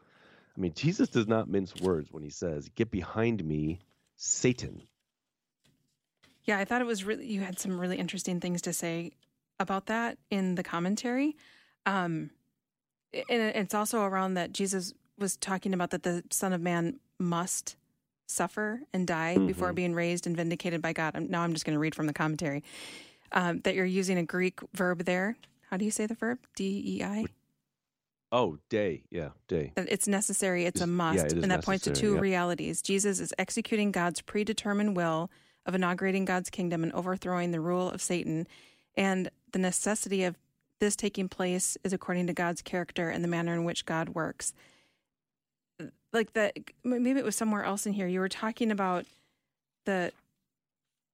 i 0.60 0.62
mean 0.62 0.74
jesus 0.74 1.08
does 1.08 1.26
not 1.26 1.48
mince 1.48 1.74
words 1.80 2.12
when 2.12 2.22
he 2.22 2.28
says 2.28 2.68
get 2.74 2.90
behind 2.90 3.42
me 3.42 3.78
satan 4.16 4.82
Yeah, 6.44 6.58
I 6.58 6.64
thought 6.64 6.80
it 6.80 6.86
was 6.86 7.04
really, 7.04 7.26
you 7.26 7.40
had 7.40 7.58
some 7.58 7.78
really 7.80 7.96
interesting 7.96 8.40
things 8.40 8.60
to 8.62 8.72
say 8.72 9.12
about 9.58 9.86
that 9.86 10.18
in 10.30 10.54
the 10.56 10.62
commentary. 10.62 11.36
Um, 11.86 12.30
and 13.12 13.42
it's 13.56 13.74
also 13.74 14.02
around 14.02 14.34
that 14.34 14.52
Jesus 14.52 14.92
was 15.18 15.36
talking 15.36 15.74
about 15.74 15.90
that 15.90 16.02
the 16.02 16.24
Son 16.30 16.52
of 16.52 16.60
Man 16.60 16.98
must 17.18 17.76
suffer 18.26 18.80
and 18.92 19.06
die 19.06 19.36
before 19.38 19.72
Mhm. 19.72 19.74
being 19.76 19.94
raised 19.94 20.26
and 20.26 20.36
vindicated 20.36 20.80
by 20.82 20.92
God. 20.92 21.14
Now 21.28 21.42
I'm 21.42 21.52
just 21.52 21.64
going 21.64 21.76
to 21.76 21.80
read 21.80 21.94
from 21.94 22.06
the 22.06 22.14
commentary 22.14 22.62
um, 23.32 23.60
that 23.60 23.74
you're 23.74 23.84
using 23.84 24.18
a 24.18 24.24
Greek 24.24 24.58
verb 24.72 25.04
there. 25.04 25.36
How 25.70 25.76
do 25.76 25.84
you 25.84 25.90
say 25.92 26.06
the 26.06 26.14
verb? 26.16 26.38
D 26.56 26.82
E 26.84 27.04
I? 27.04 27.26
Oh 28.32 28.58
day 28.68 29.02
yeah 29.10 29.30
day 29.48 29.72
it's 29.76 30.06
necessary, 30.08 30.64
it's 30.66 30.80
a 30.80 30.84
yeah, 30.84 30.86
must. 30.86 31.24
it 31.26 31.32
is 31.38 31.42
and 31.42 31.50
that 31.50 31.64
points 31.64 31.84
to 31.84 31.92
two 31.92 32.14
yep. 32.14 32.22
realities. 32.22 32.82
Jesus 32.82 33.20
is 33.20 33.32
executing 33.38 33.90
God's 33.92 34.20
predetermined 34.20 34.96
will 34.96 35.30
of 35.66 35.74
inaugurating 35.74 36.24
God's 36.24 36.50
kingdom 36.50 36.82
and 36.82 36.92
overthrowing 36.92 37.50
the 37.50 37.60
rule 37.60 37.90
of 37.90 38.00
Satan. 38.00 38.46
And 38.96 39.30
the 39.52 39.58
necessity 39.58 40.24
of 40.24 40.36
this 40.78 40.96
taking 40.96 41.28
place 41.28 41.76
is 41.84 41.92
according 41.92 42.26
to 42.28 42.32
God's 42.32 42.62
character 42.62 43.10
and 43.10 43.22
the 43.22 43.28
manner 43.28 43.54
in 43.54 43.64
which 43.64 43.84
God 43.84 44.10
works. 44.10 44.52
Like 46.12 46.32
that, 46.32 46.56
maybe 46.82 47.18
it 47.18 47.24
was 47.24 47.36
somewhere 47.36 47.64
else 47.64 47.86
in 47.86 47.92
here. 47.92 48.06
You 48.08 48.20
were 48.20 48.28
talking 48.28 48.70
about 48.70 49.06
the 49.84 50.12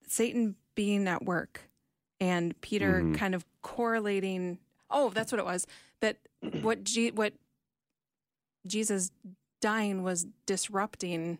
Satan 0.07 0.57
being 0.75 1.07
at 1.09 1.25
work 1.25 1.63
and 2.21 2.59
Peter 2.61 3.03
Mhm. 3.03 3.17
kind 3.17 3.35
of 3.35 3.45
correlating. 3.63 4.59
Oh, 4.91 5.11
that's 5.11 5.33
what 5.33 5.39
it 5.39 5.45
was. 5.45 5.67
That 6.01 6.17
what 6.63 6.85
G, 6.85 7.11
what 7.11 7.33
Jesus 8.67 9.11
dying 9.61 10.03
was 10.03 10.27
disrupting 10.47 11.39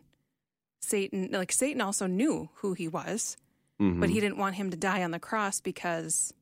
Satan. 0.81 1.29
Like 1.31 1.51
Satan 1.51 1.81
also 1.81 2.07
knew 2.07 2.49
who 2.55 2.73
he 2.73 2.87
was, 2.87 3.37
but 3.77 3.85
Mhm. 3.85 4.09
he 4.09 4.19
didn't 4.19 4.37
want 4.37 4.55
him 4.55 4.71
to 4.71 4.77
die 4.77 5.03
on 5.03 5.11
the 5.11 5.19
cross 5.19 5.61
because 5.61 6.33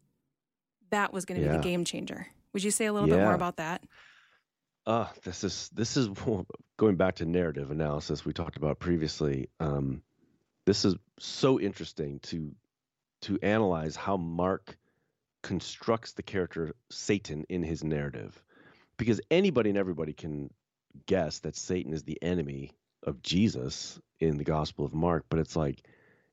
that 0.91 1.11
was 1.11 1.25
going 1.25 1.41
to 1.41 1.47
be 1.47 1.51
the 1.57 1.61
game 1.63 1.83
changer. 1.83 2.27
Would 2.53 2.63
you 2.63 2.71
say 2.71 2.85
a 2.85 2.93
little 2.93 3.09
bit 3.09 3.17
more 3.25 3.33
about 3.33 3.57
that? 3.57 3.83
Uh, 4.85 5.07
this 5.23 5.43
is 5.43 5.69
this 5.73 5.97
is 5.97 6.07
going 6.77 6.95
back 6.95 7.15
to 7.15 7.25
narrative 7.25 7.71
analysis 7.71 8.23
we 8.23 8.33
talked 8.33 8.55
about 8.57 8.79
previously. 8.79 9.49
Um, 9.59 10.03
this 10.65 10.85
is 10.85 10.95
so 11.19 11.59
interesting 11.59 12.19
to 12.19 12.55
to 13.21 13.39
analyze 13.41 13.95
how 13.95 14.17
Mark 14.17 14.77
constructs 15.41 16.13
the 16.13 16.21
character 16.23 16.75
Satan 16.91 17.45
in 17.49 17.63
his 17.63 17.83
narrative, 17.83 18.41
because 18.97 19.21
anybody 19.31 19.69
and 19.71 19.79
everybody 19.79 20.13
can 20.13 20.51
guess 21.07 21.39
that 21.39 21.55
Satan 21.55 21.93
is 21.93 22.03
the 22.03 22.21
enemy 22.23 22.71
of 23.03 23.21
Jesus 23.21 23.99
in 24.19 24.37
the 24.37 24.43
Gospel 24.43 24.85
of 24.85 24.93
Mark, 24.93 25.25
but 25.29 25.39
it's 25.39 25.55
like, 25.55 25.81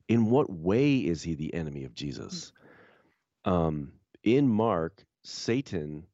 in 0.07 0.29
what 0.29 0.49
way 0.51 0.97
is 0.97 1.23
he 1.23 1.35
the 1.35 1.53
enemy 1.53 1.85
of 1.85 1.93
Jesus? 1.95 2.51
Um, 3.45 3.93
in 4.23 4.47
Mark, 4.49 5.05
Satan 5.23 6.05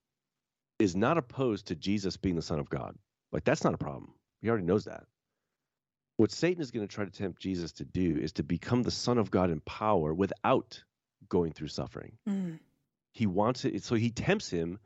is 0.80 0.96
not 0.96 1.18
opposed 1.18 1.68
to 1.68 1.76
Jesus 1.76 2.18
being 2.18 2.36
the 2.36 2.42
Son 2.42 2.60
of 2.60 2.70
God. 2.70 2.96
Like 3.32 3.44
that's 3.44 3.64
not 3.64 3.74
a 3.74 3.78
problem. 3.78 4.14
He 4.42 4.50
already 4.50 4.66
knows 4.66 4.86
that. 4.86 5.06
what 6.18 6.32
Satan 6.32 6.62
is 6.62 6.72
going 6.72 6.88
to 6.88 6.94
try 6.94 7.06
to 7.06 7.12
tempt 7.12 7.42
Jesus 7.42 7.72
to 7.74 7.86
do 7.86 8.18
is 8.22 8.34
to 8.34 8.44
become 8.44 8.84
the 8.84 8.92
Son 8.92 9.18
of 9.18 9.32
God 9.32 9.50
in 9.52 9.62
power 9.62 10.14
without 10.14 10.84
going 11.30 11.54
through 11.54 11.70
suffering. 11.70 12.18
Mm. 12.28 12.60
He 13.14 13.26
wants 13.28 13.66
it, 13.66 13.84
so 13.84 13.96
he 13.96 14.12
tempts 14.12 14.50
him 14.50 14.80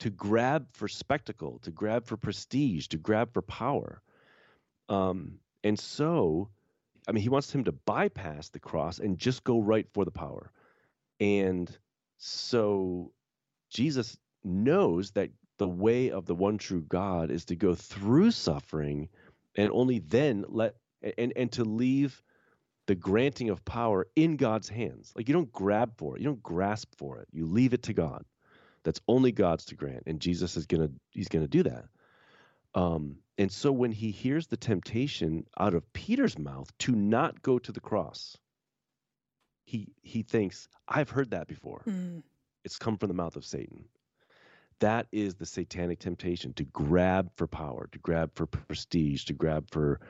to 0.00 0.10
grab 0.10 0.66
for 0.72 0.88
spectacle, 0.88 1.58
to 1.60 1.70
grab 1.70 2.06
for 2.06 2.16
prestige, 2.16 2.86
to 2.88 2.98
grab 2.98 3.32
for 3.32 3.42
power. 3.42 4.00
Um, 4.88 5.38
and 5.64 5.78
so, 5.78 6.48
I 7.06 7.12
mean, 7.12 7.22
he 7.22 7.28
wants 7.28 7.52
him 7.52 7.64
to 7.64 7.72
bypass 7.72 8.48
the 8.48 8.60
cross 8.60 8.98
and 8.98 9.18
just 9.18 9.44
go 9.44 9.60
right 9.60 9.86
for 9.92 10.04
the 10.04 10.10
power. 10.10 10.52
And 11.20 11.76
so, 12.18 13.12
Jesus 13.70 14.16
knows 14.44 15.10
that 15.12 15.30
the 15.58 15.68
way 15.68 16.10
of 16.10 16.26
the 16.26 16.34
one 16.34 16.58
true 16.58 16.82
God 16.82 17.30
is 17.30 17.44
to 17.46 17.56
go 17.56 17.74
through 17.74 18.30
suffering 18.30 19.08
and 19.56 19.70
only 19.72 19.98
then 19.98 20.44
let 20.48 20.76
and 21.18 21.32
and 21.36 21.50
to 21.52 21.64
leave 21.64 22.22
the 22.86 22.94
granting 22.94 23.50
of 23.50 23.64
power 23.64 24.06
in 24.16 24.36
God's 24.36 24.68
hands. 24.68 25.12
Like 25.14 25.28
you 25.28 25.34
don't 25.34 25.52
grab 25.52 25.92
for 25.98 26.16
it, 26.16 26.20
you 26.20 26.26
don't 26.26 26.42
grasp 26.42 26.94
for 26.96 27.18
it. 27.18 27.28
You 27.32 27.44
leave 27.44 27.74
it 27.74 27.82
to 27.84 27.92
God. 27.92 28.24
That's 28.84 29.00
only 29.08 29.32
God's 29.32 29.66
to 29.66 29.74
grant, 29.74 30.04
and 30.06 30.20
Jesus 30.20 30.56
is 30.56 30.66
gonna 30.66 30.90
he's 31.10 31.28
gonna 31.28 31.48
do 31.48 31.62
that. 31.64 31.86
Um, 32.74 33.16
and 33.38 33.50
so 33.50 33.72
when 33.72 33.92
he 33.92 34.10
hears 34.10 34.46
the 34.46 34.56
temptation 34.56 35.46
out 35.58 35.74
of 35.74 35.92
Peter's 35.92 36.38
mouth 36.38 36.70
to 36.78 36.92
not 36.92 37.42
go 37.42 37.58
to 37.58 37.72
the 37.72 37.80
cross, 37.80 38.36
he 39.64 39.94
he 40.02 40.22
thinks, 40.22 40.68
I've 40.86 41.10
heard 41.10 41.30
that 41.30 41.46
before. 41.46 41.82
Mm. 41.86 42.22
It's 42.64 42.78
come 42.78 42.98
from 42.98 43.08
the 43.08 43.14
mouth 43.14 43.36
of 43.36 43.44
Satan. 43.44 43.84
That 44.80 45.06
is 45.10 45.34
the 45.34 45.46
satanic 45.46 45.98
temptation 45.98 46.52
to 46.54 46.64
grab 46.64 47.30
for 47.36 47.46
power, 47.46 47.88
to 47.92 47.98
grab 47.98 48.30
for 48.34 48.46
prestige, 48.46 49.24
to 49.24 49.32
grab 49.32 49.70
for, 49.70 50.00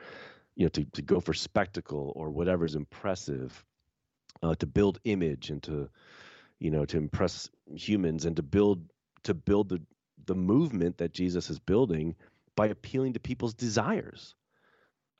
you 0.55 0.65
know, 0.65 0.69
to, 0.69 0.85
to 0.93 1.01
go 1.01 1.19
for 1.19 1.33
spectacle 1.33 2.13
or 2.15 2.29
whatever 2.29 2.65
is 2.65 2.75
impressive, 2.75 3.63
uh, 4.43 4.53
to 4.55 4.67
build 4.67 4.99
image 5.05 5.49
and 5.49 5.63
to, 5.63 5.89
you 6.59 6.71
know, 6.71 6.85
to 6.85 6.97
impress 6.97 7.49
humans 7.73 8.25
and 8.25 8.35
to 8.35 8.43
build 8.43 8.91
to 9.23 9.33
build 9.33 9.69
the 9.69 9.81
the 10.25 10.35
movement 10.35 10.97
that 10.97 11.13
Jesus 11.13 11.49
is 11.49 11.59
building 11.59 12.15
by 12.55 12.67
appealing 12.67 13.13
to 13.13 13.19
people's 13.19 13.53
desires 13.53 14.35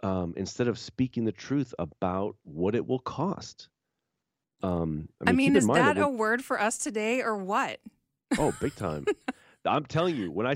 um, 0.04 0.34
instead 0.38 0.68
of 0.68 0.78
speaking 0.78 1.26
the 1.26 1.32
truth 1.32 1.74
about 1.80 2.36
what 2.44 2.76
it 2.76 2.86
will 2.86 3.00
cost. 3.00 3.70
Um, 4.62 5.08
I 5.26 5.32
mean, 5.32 5.48
keep 5.48 5.56
in 5.56 5.58
is 5.58 5.66
mind 5.66 5.98
that 5.98 5.98
a 5.98 6.10
word 6.10 6.44
for 6.44 6.60
us 6.60 6.78
today 6.78 7.22
or 7.22 7.38
what? 7.38 7.80
Oh, 8.38 8.54
big 8.60 8.76
time. 8.76 9.06
I'm 9.66 9.86
telling 9.86 10.16
you, 10.16 10.32
when 10.32 10.48
I 10.48 10.56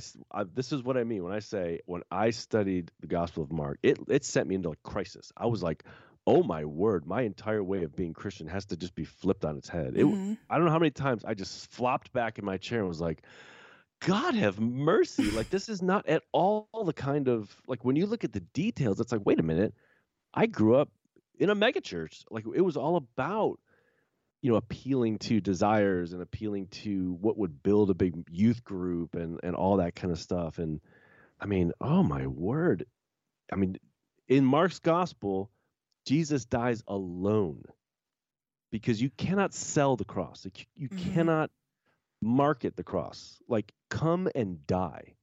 this 0.54 0.72
is 0.72 0.82
what 0.82 0.98
I 0.98 1.04
mean 1.04 1.24
when 1.24 1.34
I 1.34 1.40
say 1.40 1.80
when 1.86 2.04
I 2.10 2.30
studied 2.32 2.92
the 3.02 3.08
Gospel 3.08 3.44
of 3.44 3.52
Mark, 3.52 3.80
it 3.84 3.98
it 4.08 4.24
sent 4.24 4.48
me 4.48 4.56
into 4.56 4.70
a 4.70 4.76
crisis. 4.78 5.32
I 5.36 5.46
was 5.48 5.62
like, 5.62 5.84
oh 6.26 6.44
my 6.44 6.64
word, 6.66 7.06
my 7.06 7.22
entire 7.24 7.64
way 7.64 7.84
of 7.84 7.96
being 7.96 8.14
Christian 8.14 8.48
has 8.48 8.66
to 8.68 8.78
just 8.78 8.96
be 8.96 9.04
flipped 9.04 9.44
on 9.46 9.58
its 9.58 9.68
head. 9.70 9.94
It, 9.98 10.06
Mhm. 10.06 10.38
I 10.50 10.56
don't 10.58 10.66
know 10.66 10.72
how 10.72 10.80
many 10.80 10.92
times 10.92 11.26
I 11.26 11.34
just 11.34 11.72
flopped 11.72 12.14
back 12.14 12.40
in 12.40 12.46
my 12.46 12.58
chair 12.58 12.80
and 12.80 12.88
was 12.88 13.02
like, 13.02 13.24
God 14.02 14.36
have 14.36 14.60
mercy. 14.60 15.32
Like 15.32 15.50
this 15.50 15.70
is 15.70 15.82
not 15.82 16.08
at 16.08 16.24
all 16.32 16.68
the 16.86 16.94
kind 16.94 17.28
of 17.28 17.56
like 17.68 17.84
when 17.86 17.96
you 17.96 18.06
look 18.06 18.24
at 18.24 18.34
the 18.34 18.40
details, 18.42 19.00
it's 19.00 19.12
like, 19.12 19.26
wait 19.26 19.40
a 19.40 19.44
minute. 19.44 19.74
I 20.34 20.46
grew 20.48 20.76
up 20.76 20.90
in 21.40 21.50
a 21.50 21.56
megachurch. 21.56 22.24
Like 22.30 22.46
it 22.54 22.62
was 22.62 22.78
all 22.78 22.96
about, 22.98 23.60
you 24.42 24.52
know, 24.52 24.58
appealing 24.58 25.20
to 25.20 25.40
desires 25.42 26.14
and 26.14 26.22
appealing 26.22 26.68
to 26.68 27.14
what 27.22 27.38
would 27.38 27.64
build 27.64 27.90
a 27.90 27.94
big 27.94 28.16
youth 28.30 28.64
group 28.64 29.16
and 29.16 29.40
and 29.44 29.56
all 29.56 29.78
that 29.78 29.96
kind 29.96 30.12
of 30.12 30.20
stuff. 30.20 30.58
And 30.58 30.82
I 31.40 31.46
mean, 31.46 31.72
oh 31.82 32.04
my 32.04 32.28
word. 32.28 32.86
I 33.52 33.56
mean, 33.56 33.78
in 34.28 34.46
Mark's 34.46 34.80
gospel, 34.80 35.50
Jesus 36.06 36.46
dies 36.46 36.84
alone 36.88 37.64
because 38.72 39.02
you 39.02 39.10
cannot 39.12 39.54
sell 39.54 39.96
the 39.96 40.06
cross. 40.06 40.46
Like, 40.46 40.68
you 40.76 40.90
Mhm. 40.90 41.14
cannot 41.14 41.52
market 42.22 42.76
the 42.76 42.84
cross. 42.84 43.42
Like, 43.48 43.72
come 43.90 44.30
and 44.36 44.66
die. 44.66 45.16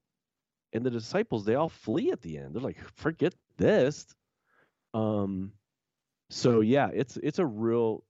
And 0.72 0.84
the 0.84 0.90
disciples, 0.90 1.44
they 1.44 1.56
all 1.56 1.68
flee 1.68 2.12
at 2.12 2.20
the 2.20 2.38
end. 2.38 2.54
They're 2.54 2.62
like, 2.62 2.78
forget 2.96 3.34
this. 3.56 4.06
Um, 4.94 5.52
so 6.28 6.60
yeah, 6.60 6.90
it's 6.92 7.16
it's 7.16 7.38
a 7.40 7.46
real 7.46 8.04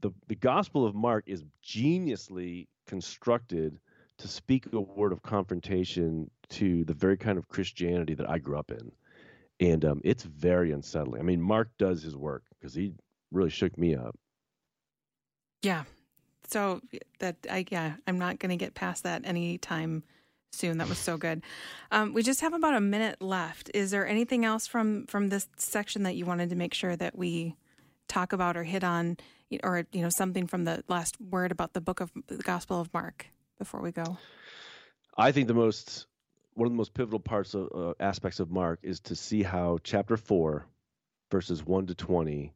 the 0.00 0.10
the 0.28 0.34
Gospel 0.34 0.84
of 0.86 0.94
Mark 0.94 1.24
is 1.26 1.44
geniusly 1.64 2.68
constructed 2.86 3.78
to 4.18 4.28
speak 4.28 4.70
a 4.72 4.80
word 4.80 5.12
of 5.12 5.22
confrontation 5.22 6.30
to 6.50 6.84
the 6.84 6.94
very 6.94 7.16
kind 7.16 7.38
of 7.38 7.48
Christianity 7.48 8.14
that 8.14 8.28
I 8.28 8.38
grew 8.38 8.58
up 8.58 8.70
in, 8.70 8.92
and 9.62 9.84
um, 9.84 10.00
it's 10.04 10.24
very 10.24 10.72
unsettling. 10.72 11.20
I 11.20 11.24
mean, 11.24 11.40
Mark 11.40 11.70
does 11.78 12.02
his 12.02 12.16
work 12.16 12.42
because 12.50 12.74
he 12.74 12.92
really 13.30 13.50
shook 13.50 13.78
me 13.78 13.94
up. 13.94 14.18
Yeah. 15.62 15.84
So 16.48 16.80
that 17.20 17.36
I 17.48 17.64
yeah, 17.70 17.94
I'm 18.06 18.18
not 18.18 18.40
going 18.40 18.50
to 18.50 18.56
get 18.56 18.74
past 18.74 19.04
that 19.04 19.22
anytime 19.24 20.02
soon. 20.52 20.78
That 20.78 20.88
was 20.88 20.98
so 20.98 21.16
good. 21.16 21.42
Um, 21.92 22.12
we 22.12 22.22
just 22.22 22.40
have 22.40 22.52
about 22.52 22.74
a 22.74 22.80
minute 22.80 23.22
left. 23.22 23.70
Is 23.72 23.92
there 23.92 24.06
anything 24.06 24.44
else 24.44 24.66
from 24.66 25.06
from 25.06 25.28
this 25.28 25.46
section 25.56 26.02
that 26.02 26.16
you 26.16 26.26
wanted 26.26 26.50
to 26.50 26.56
make 26.56 26.74
sure 26.74 26.96
that 26.96 27.16
we 27.16 27.54
talk 28.08 28.32
about 28.32 28.56
or 28.56 28.64
hit 28.64 28.82
on, 28.82 29.16
or 29.62 29.86
you 29.92 30.02
know 30.02 30.10
something 30.10 30.48
from 30.48 30.64
the 30.64 30.82
last 30.88 31.20
word 31.20 31.52
about 31.52 31.72
the 31.72 31.80
book 31.80 32.00
of 32.00 32.10
the 32.26 32.38
Gospel 32.38 32.80
of 32.80 32.92
Mark 32.92 33.26
before 33.58 33.80
we 33.80 33.92
go? 33.92 34.18
I 35.16 35.30
think 35.30 35.46
the 35.46 35.54
most 35.54 36.06
one 36.54 36.66
of 36.66 36.72
the 36.72 36.76
most 36.76 36.94
pivotal 36.94 37.20
parts 37.20 37.54
of 37.54 37.68
uh, 37.74 37.94
aspects 38.00 38.40
of 38.40 38.50
Mark 38.50 38.80
is 38.82 39.00
to 39.00 39.16
see 39.16 39.42
how 39.42 39.78
chapter 39.82 40.16
four, 40.16 40.66
verses 41.30 41.64
one 41.64 41.86
to 41.86 41.94
twenty, 41.94 42.52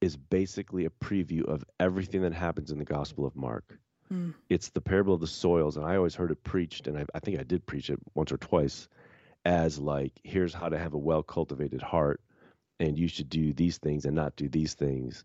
is 0.00 0.16
basically 0.16 0.84
a 0.84 0.90
preview 0.90 1.44
of 1.44 1.64
everything 1.80 2.22
that 2.22 2.32
happens 2.32 2.70
in 2.70 2.78
the 2.78 2.84
Gospel 2.84 3.26
of 3.26 3.36
Mark. 3.36 3.78
Mm. 4.12 4.34
It's 4.48 4.68
the 4.70 4.80
parable 4.80 5.14
of 5.14 5.20
the 5.20 5.26
soils, 5.26 5.76
and 5.76 5.86
I 5.86 5.96
always 5.96 6.14
heard 6.14 6.30
it 6.30 6.44
preached, 6.44 6.86
and 6.86 6.98
I, 6.98 7.06
I 7.14 7.20
think 7.20 7.40
I 7.40 7.42
did 7.42 7.66
preach 7.66 7.90
it 7.90 7.98
once 8.14 8.30
or 8.32 8.36
twice, 8.36 8.88
as 9.44 9.78
like 9.78 10.12
here's 10.22 10.54
how 10.54 10.68
to 10.68 10.78
have 10.78 10.94
a 10.94 10.98
well 10.98 11.22
cultivated 11.22 11.82
heart, 11.82 12.20
and 12.78 12.98
you 12.98 13.08
should 13.08 13.28
do 13.28 13.52
these 13.52 13.78
things 13.78 14.04
and 14.04 14.14
not 14.14 14.36
do 14.36 14.48
these 14.48 14.74
things. 14.74 15.24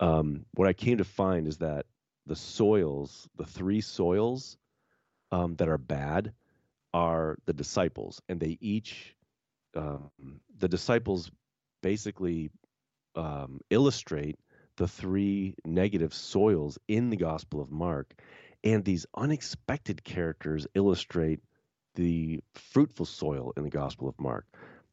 Um, 0.00 0.46
what 0.54 0.68
I 0.68 0.72
came 0.72 0.98
to 0.98 1.04
find 1.04 1.46
is 1.46 1.58
that 1.58 1.86
the 2.26 2.36
soils, 2.36 3.28
the 3.36 3.44
three 3.44 3.80
soils 3.80 4.56
um, 5.30 5.56
that 5.56 5.68
are 5.68 5.78
bad, 5.78 6.32
are 6.94 7.36
the 7.46 7.52
disciples, 7.52 8.20
and 8.28 8.40
they 8.40 8.58
each, 8.60 9.16
um, 9.76 10.10
the 10.58 10.68
disciples 10.68 11.30
basically 11.82 12.50
um, 13.14 13.60
illustrate 13.70 14.36
the 14.76 14.86
three 14.88 15.54
negative 15.64 16.12
soils 16.14 16.78
in 16.88 17.10
the 17.10 17.16
Gospel 17.16 17.60
of 17.60 17.70
Mark, 17.70 18.14
and 18.64 18.84
these 18.84 19.06
unexpected 19.16 20.04
characters 20.04 20.66
illustrate 20.74 21.40
the 21.94 22.42
fruitful 22.54 23.06
soil 23.06 23.52
in 23.56 23.64
the 23.64 23.70
Gospel 23.70 24.08
of 24.08 24.18
Mark, 24.20 24.46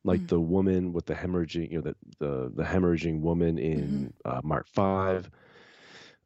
like 0.03 0.25
Mm. 0.25 0.27
the 0.27 0.39
woman 0.39 0.93
with 0.93 1.05
the 1.05 1.13
hemorrhaging, 1.15 1.71
you 1.71 1.77
know, 1.77 1.81
the 1.83 1.95
the, 2.19 2.51
the 2.55 2.63
hemorrhaging 2.63 3.21
woman 3.21 3.57
in 3.57 4.13
uh, 4.25 4.41
Mark 4.43 4.67
five, 4.67 5.29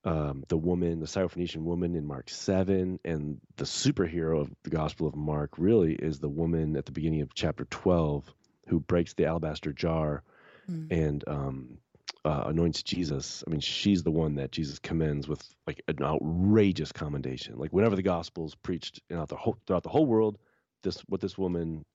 um, 0.05 0.43
the 0.49 0.57
woman, 0.57 0.99
the 0.99 1.05
Syrophoenician 1.05 1.63
woman 1.63 1.95
in 1.95 2.05
Mark 2.05 2.29
7, 2.29 2.99
and 3.05 3.39
the 3.55 3.65
superhero 3.65 4.41
of 4.41 4.51
the 4.63 4.69
Gospel 4.69 5.07
of 5.07 5.15
Mark 5.15 5.51
really 5.57 5.93
is 5.93 6.19
the 6.19 6.29
woman 6.29 6.75
at 6.75 6.85
the 6.85 6.91
beginning 6.91 7.21
of 7.21 7.33
chapter 7.33 7.65
12 7.65 8.33
who 8.67 8.79
breaks 8.79 9.13
the 9.13 9.25
alabaster 9.25 9.71
jar 9.73 10.23
Mm. 10.69 10.87
and 10.91 11.23
um, 11.27 11.77
uh, 12.25 12.43
anoints 12.47 12.83
Jesus. 12.83 13.43
I 13.45 13.49
mean, 13.49 13.59
she's 13.59 14.03
the 14.03 14.11
one 14.11 14.35
that 14.35 14.51
Jesus 14.51 14.79
commends 14.79 15.27
with 15.27 15.41
like 15.67 15.81
an 15.87 16.01
outrageous 16.01 16.91
commendation. 16.91 17.57
Like 17.57 17.73
whenever 17.73 17.95
the 17.95 18.01
Gospel's 18.01 18.55
preached 18.55 19.01
throughout 19.09 19.29
the 19.29 19.35
whole, 19.35 19.57
throughout 19.67 19.83
the 19.83 19.89
whole 19.89 20.05
world, 20.05 20.37
this 20.83 21.01
what 21.07 21.19
this 21.21 21.37
woman 21.37 21.85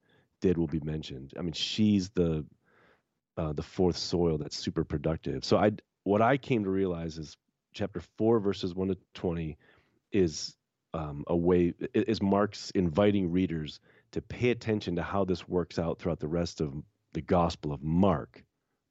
did 0.42 0.59
will 0.59 0.66
be 0.66 0.81
mentioned. 0.81 1.33
I 1.38 1.42
mean, 1.42 1.55
she's 1.55 2.11
the 2.11 2.44
uh, 3.37 3.53
the 3.55 3.62
fourth 3.62 3.97
soil 3.97 4.37
that's 4.37 4.57
super 4.57 4.85
productive. 4.85 5.44
So 5.44 5.57
I 5.57 5.73
what 6.05 6.21
I 6.21 6.37
came 6.37 6.64
to 6.64 6.71
realize 6.71 7.16
is 7.16 7.37
chapter 7.72 8.00
four 8.16 8.40
verses 8.40 8.74
one 8.74 8.88
to 8.88 8.96
twenty 9.14 9.57
is 10.12 10.57
um, 10.94 11.24
a 11.26 11.37
way 11.37 11.74
is 11.94 12.22
Mark's 12.22 12.70
inviting 12.70 13.31
readers 13.31 13.81
to 14.12 14.22
pay 14.22 14.50
attention 14.50 14.96
to 14.96 15.02
how 15.02 15.24
this 15.24 15.46
works 15.48 15.78
out 15.78 15.98
throughout 15.98 16.20
the 16.20 16.28
rest 16.28 16.61
of 16.61 16.72
the 17.12 17.20
Gospel 17.20 17.72
of 17.72 17.83
Mark. 17.83 18.42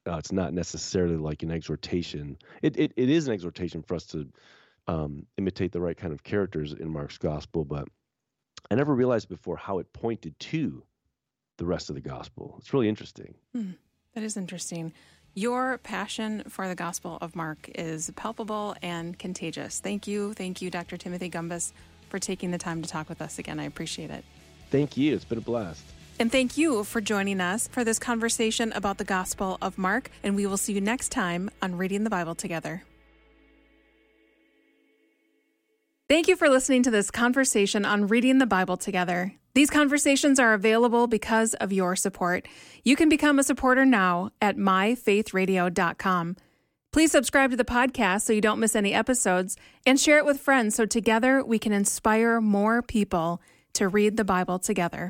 Uh, 0.07 0.17
it's 0.17 0.31
not 0.31 0.53
necessarily 0.53 1.17
like 1.17 1.43
an 1.43 1.51
exhortation. 1.51 2.37
It, 2.61 2.77
it 2.77 2.93
it 2.95 3.09
is 3.09 3.27
an 3.27 3.33
exhortation 3.33 3.81
for 3.81 3.95
us 3.95 4.05
to 4.07 4.27
um, 4.87 5.25
imitate 5.37 5.71
the 5.71 5.81
right 5.81 5.97
kind 5.97 6.13
of 6.13 6.23
characters 6.23 6.73
in 6.73 6.89
Mark's 6.89 7.17
Gospel, 7.17 7.65
but 7.65 7.87
I 8.71 8.75
never 8.75 8.93
realized 8.93 9.27
before 9.27 9.57
how 9.57 9.79
it 9.79 9.91
pointed 9.91 10.39
to 10.39 10.83
the 11.57 11.65
rest 11.65 11.89
of 11.89 11.95
the 11.95 12.01
Gospel. 12.01 12.55
It's 12.59 12.73
really 12.73 12.87
interesting. 12.87 13.33
That 14.13 14.23
is 14.23 14.37
interesting. 14.37 14.93
Your 15.37 15.77
passion 15.77 16.41
for 16.49 16.67
the 16.67 16.73
Gospel 16.73 17.19
of 17.21 17.35
Mark 17.35 17.69
is 17.75 18.11
palpable 18.15 18.75
and 18.81 19.19
contagious. 19.19 19.79
Thank 19.79 20.07
you. 20.07 20.33
Thank 20.33 20.63
you, 20.63 20.71
Dr. 20.71 20.97
Timothy 20.97 21.29
Gombis, 21.29 21.73
for 22.09 22.17
taking 22.17 22.49
the 22.49 22.57
time 22.57 22.81
to 22.81 22.89
talk 22.89 23.07
with 23.07 23.21
us 23.21 23.37
again. 23.37 23.59
I 23.59 23.65
appreciate 23.65 24.09
it. 24.09 24.25
Thank 24.71 24.97
you. 24.97 25.13
It's 25.13 25.25
been 25.25 25.37
a 25.37 25.41
blast. 25.41 25.83
And 26.19 26.31
thank 26.31 26.57
you 26.57 26.83
for 26.83 27.01
joining 27.01 27.39
us 27.39 27.67
for 27.67 27.83
this 27.83 27.99
conversation 27.99 28.71
about 28.71 28.97
the 28.97 29.03
Gospel 29.03 29.59
of 29.61 29.77
Mark. 29.77 30.09
And 30.23 30.35
we 30.35 30.47
will 30.47 30.57
see 30.57 30.73
you 30.73 30.81
next 30.81 31.09
time 31.09 31.51
on 31.61 31.75
Reading 31.75 32.03
the 32.03 32.09
Bible 32.09 32.33
Together. 32.33 32.81
Thank 36.09 36.27
you 36.27 36.35
for 36.35 36.49
listening 36.49 36.81
to 36.81 36.89
this 36.89 37.11
conversation 37.11 37.85
on 37.85 38.07
reading 38.07 38.39
the 38.39 38.47
Bible 38.47 38.75
together. 38.75 39.35
These 39.57 39.71
conversations 39.71 40.37
are 40.37 40.53
available 40.53 41.07
because 41.07 41.55
of 41.55 41.73
your 41.73 41.95
support. 41.95 42.47
You 42.83 42.95
can 42.95 43.09
become 43.09 43.39
a 43.39 43.43
supporter 43.43 43.85
now 43.85 44.29
at 44.39 44.55
myfaithradio.com. 44.55 46.35
Please 46.91 47.11
subscribe 47.11 47.49
to 47.49 47.57
the 47.57 47.65
podcast 47.65 48.21
so 48.21 48.33
you 48.33 48.39
don't 48.39 48.59
miss 48.59 48.75
any 48.75 48.93
episodes 48.93 49.57
and 49.83 49.99
share 49.99 50.19
it 50.19 50.25
with 50.25 50.39
friends 50.39 50.75
so 50.75 50.85
together 50.85 51.43
we 51.43 51.57
can 51.57 51.73
inspire 51.73 52.39
more 52.39 52.83
people 52.83 53.41
to 53.73 53.87
read 53.87 54.15
the 54.15 54.23
Bible 54.23 54.59
together. 54.59 55.05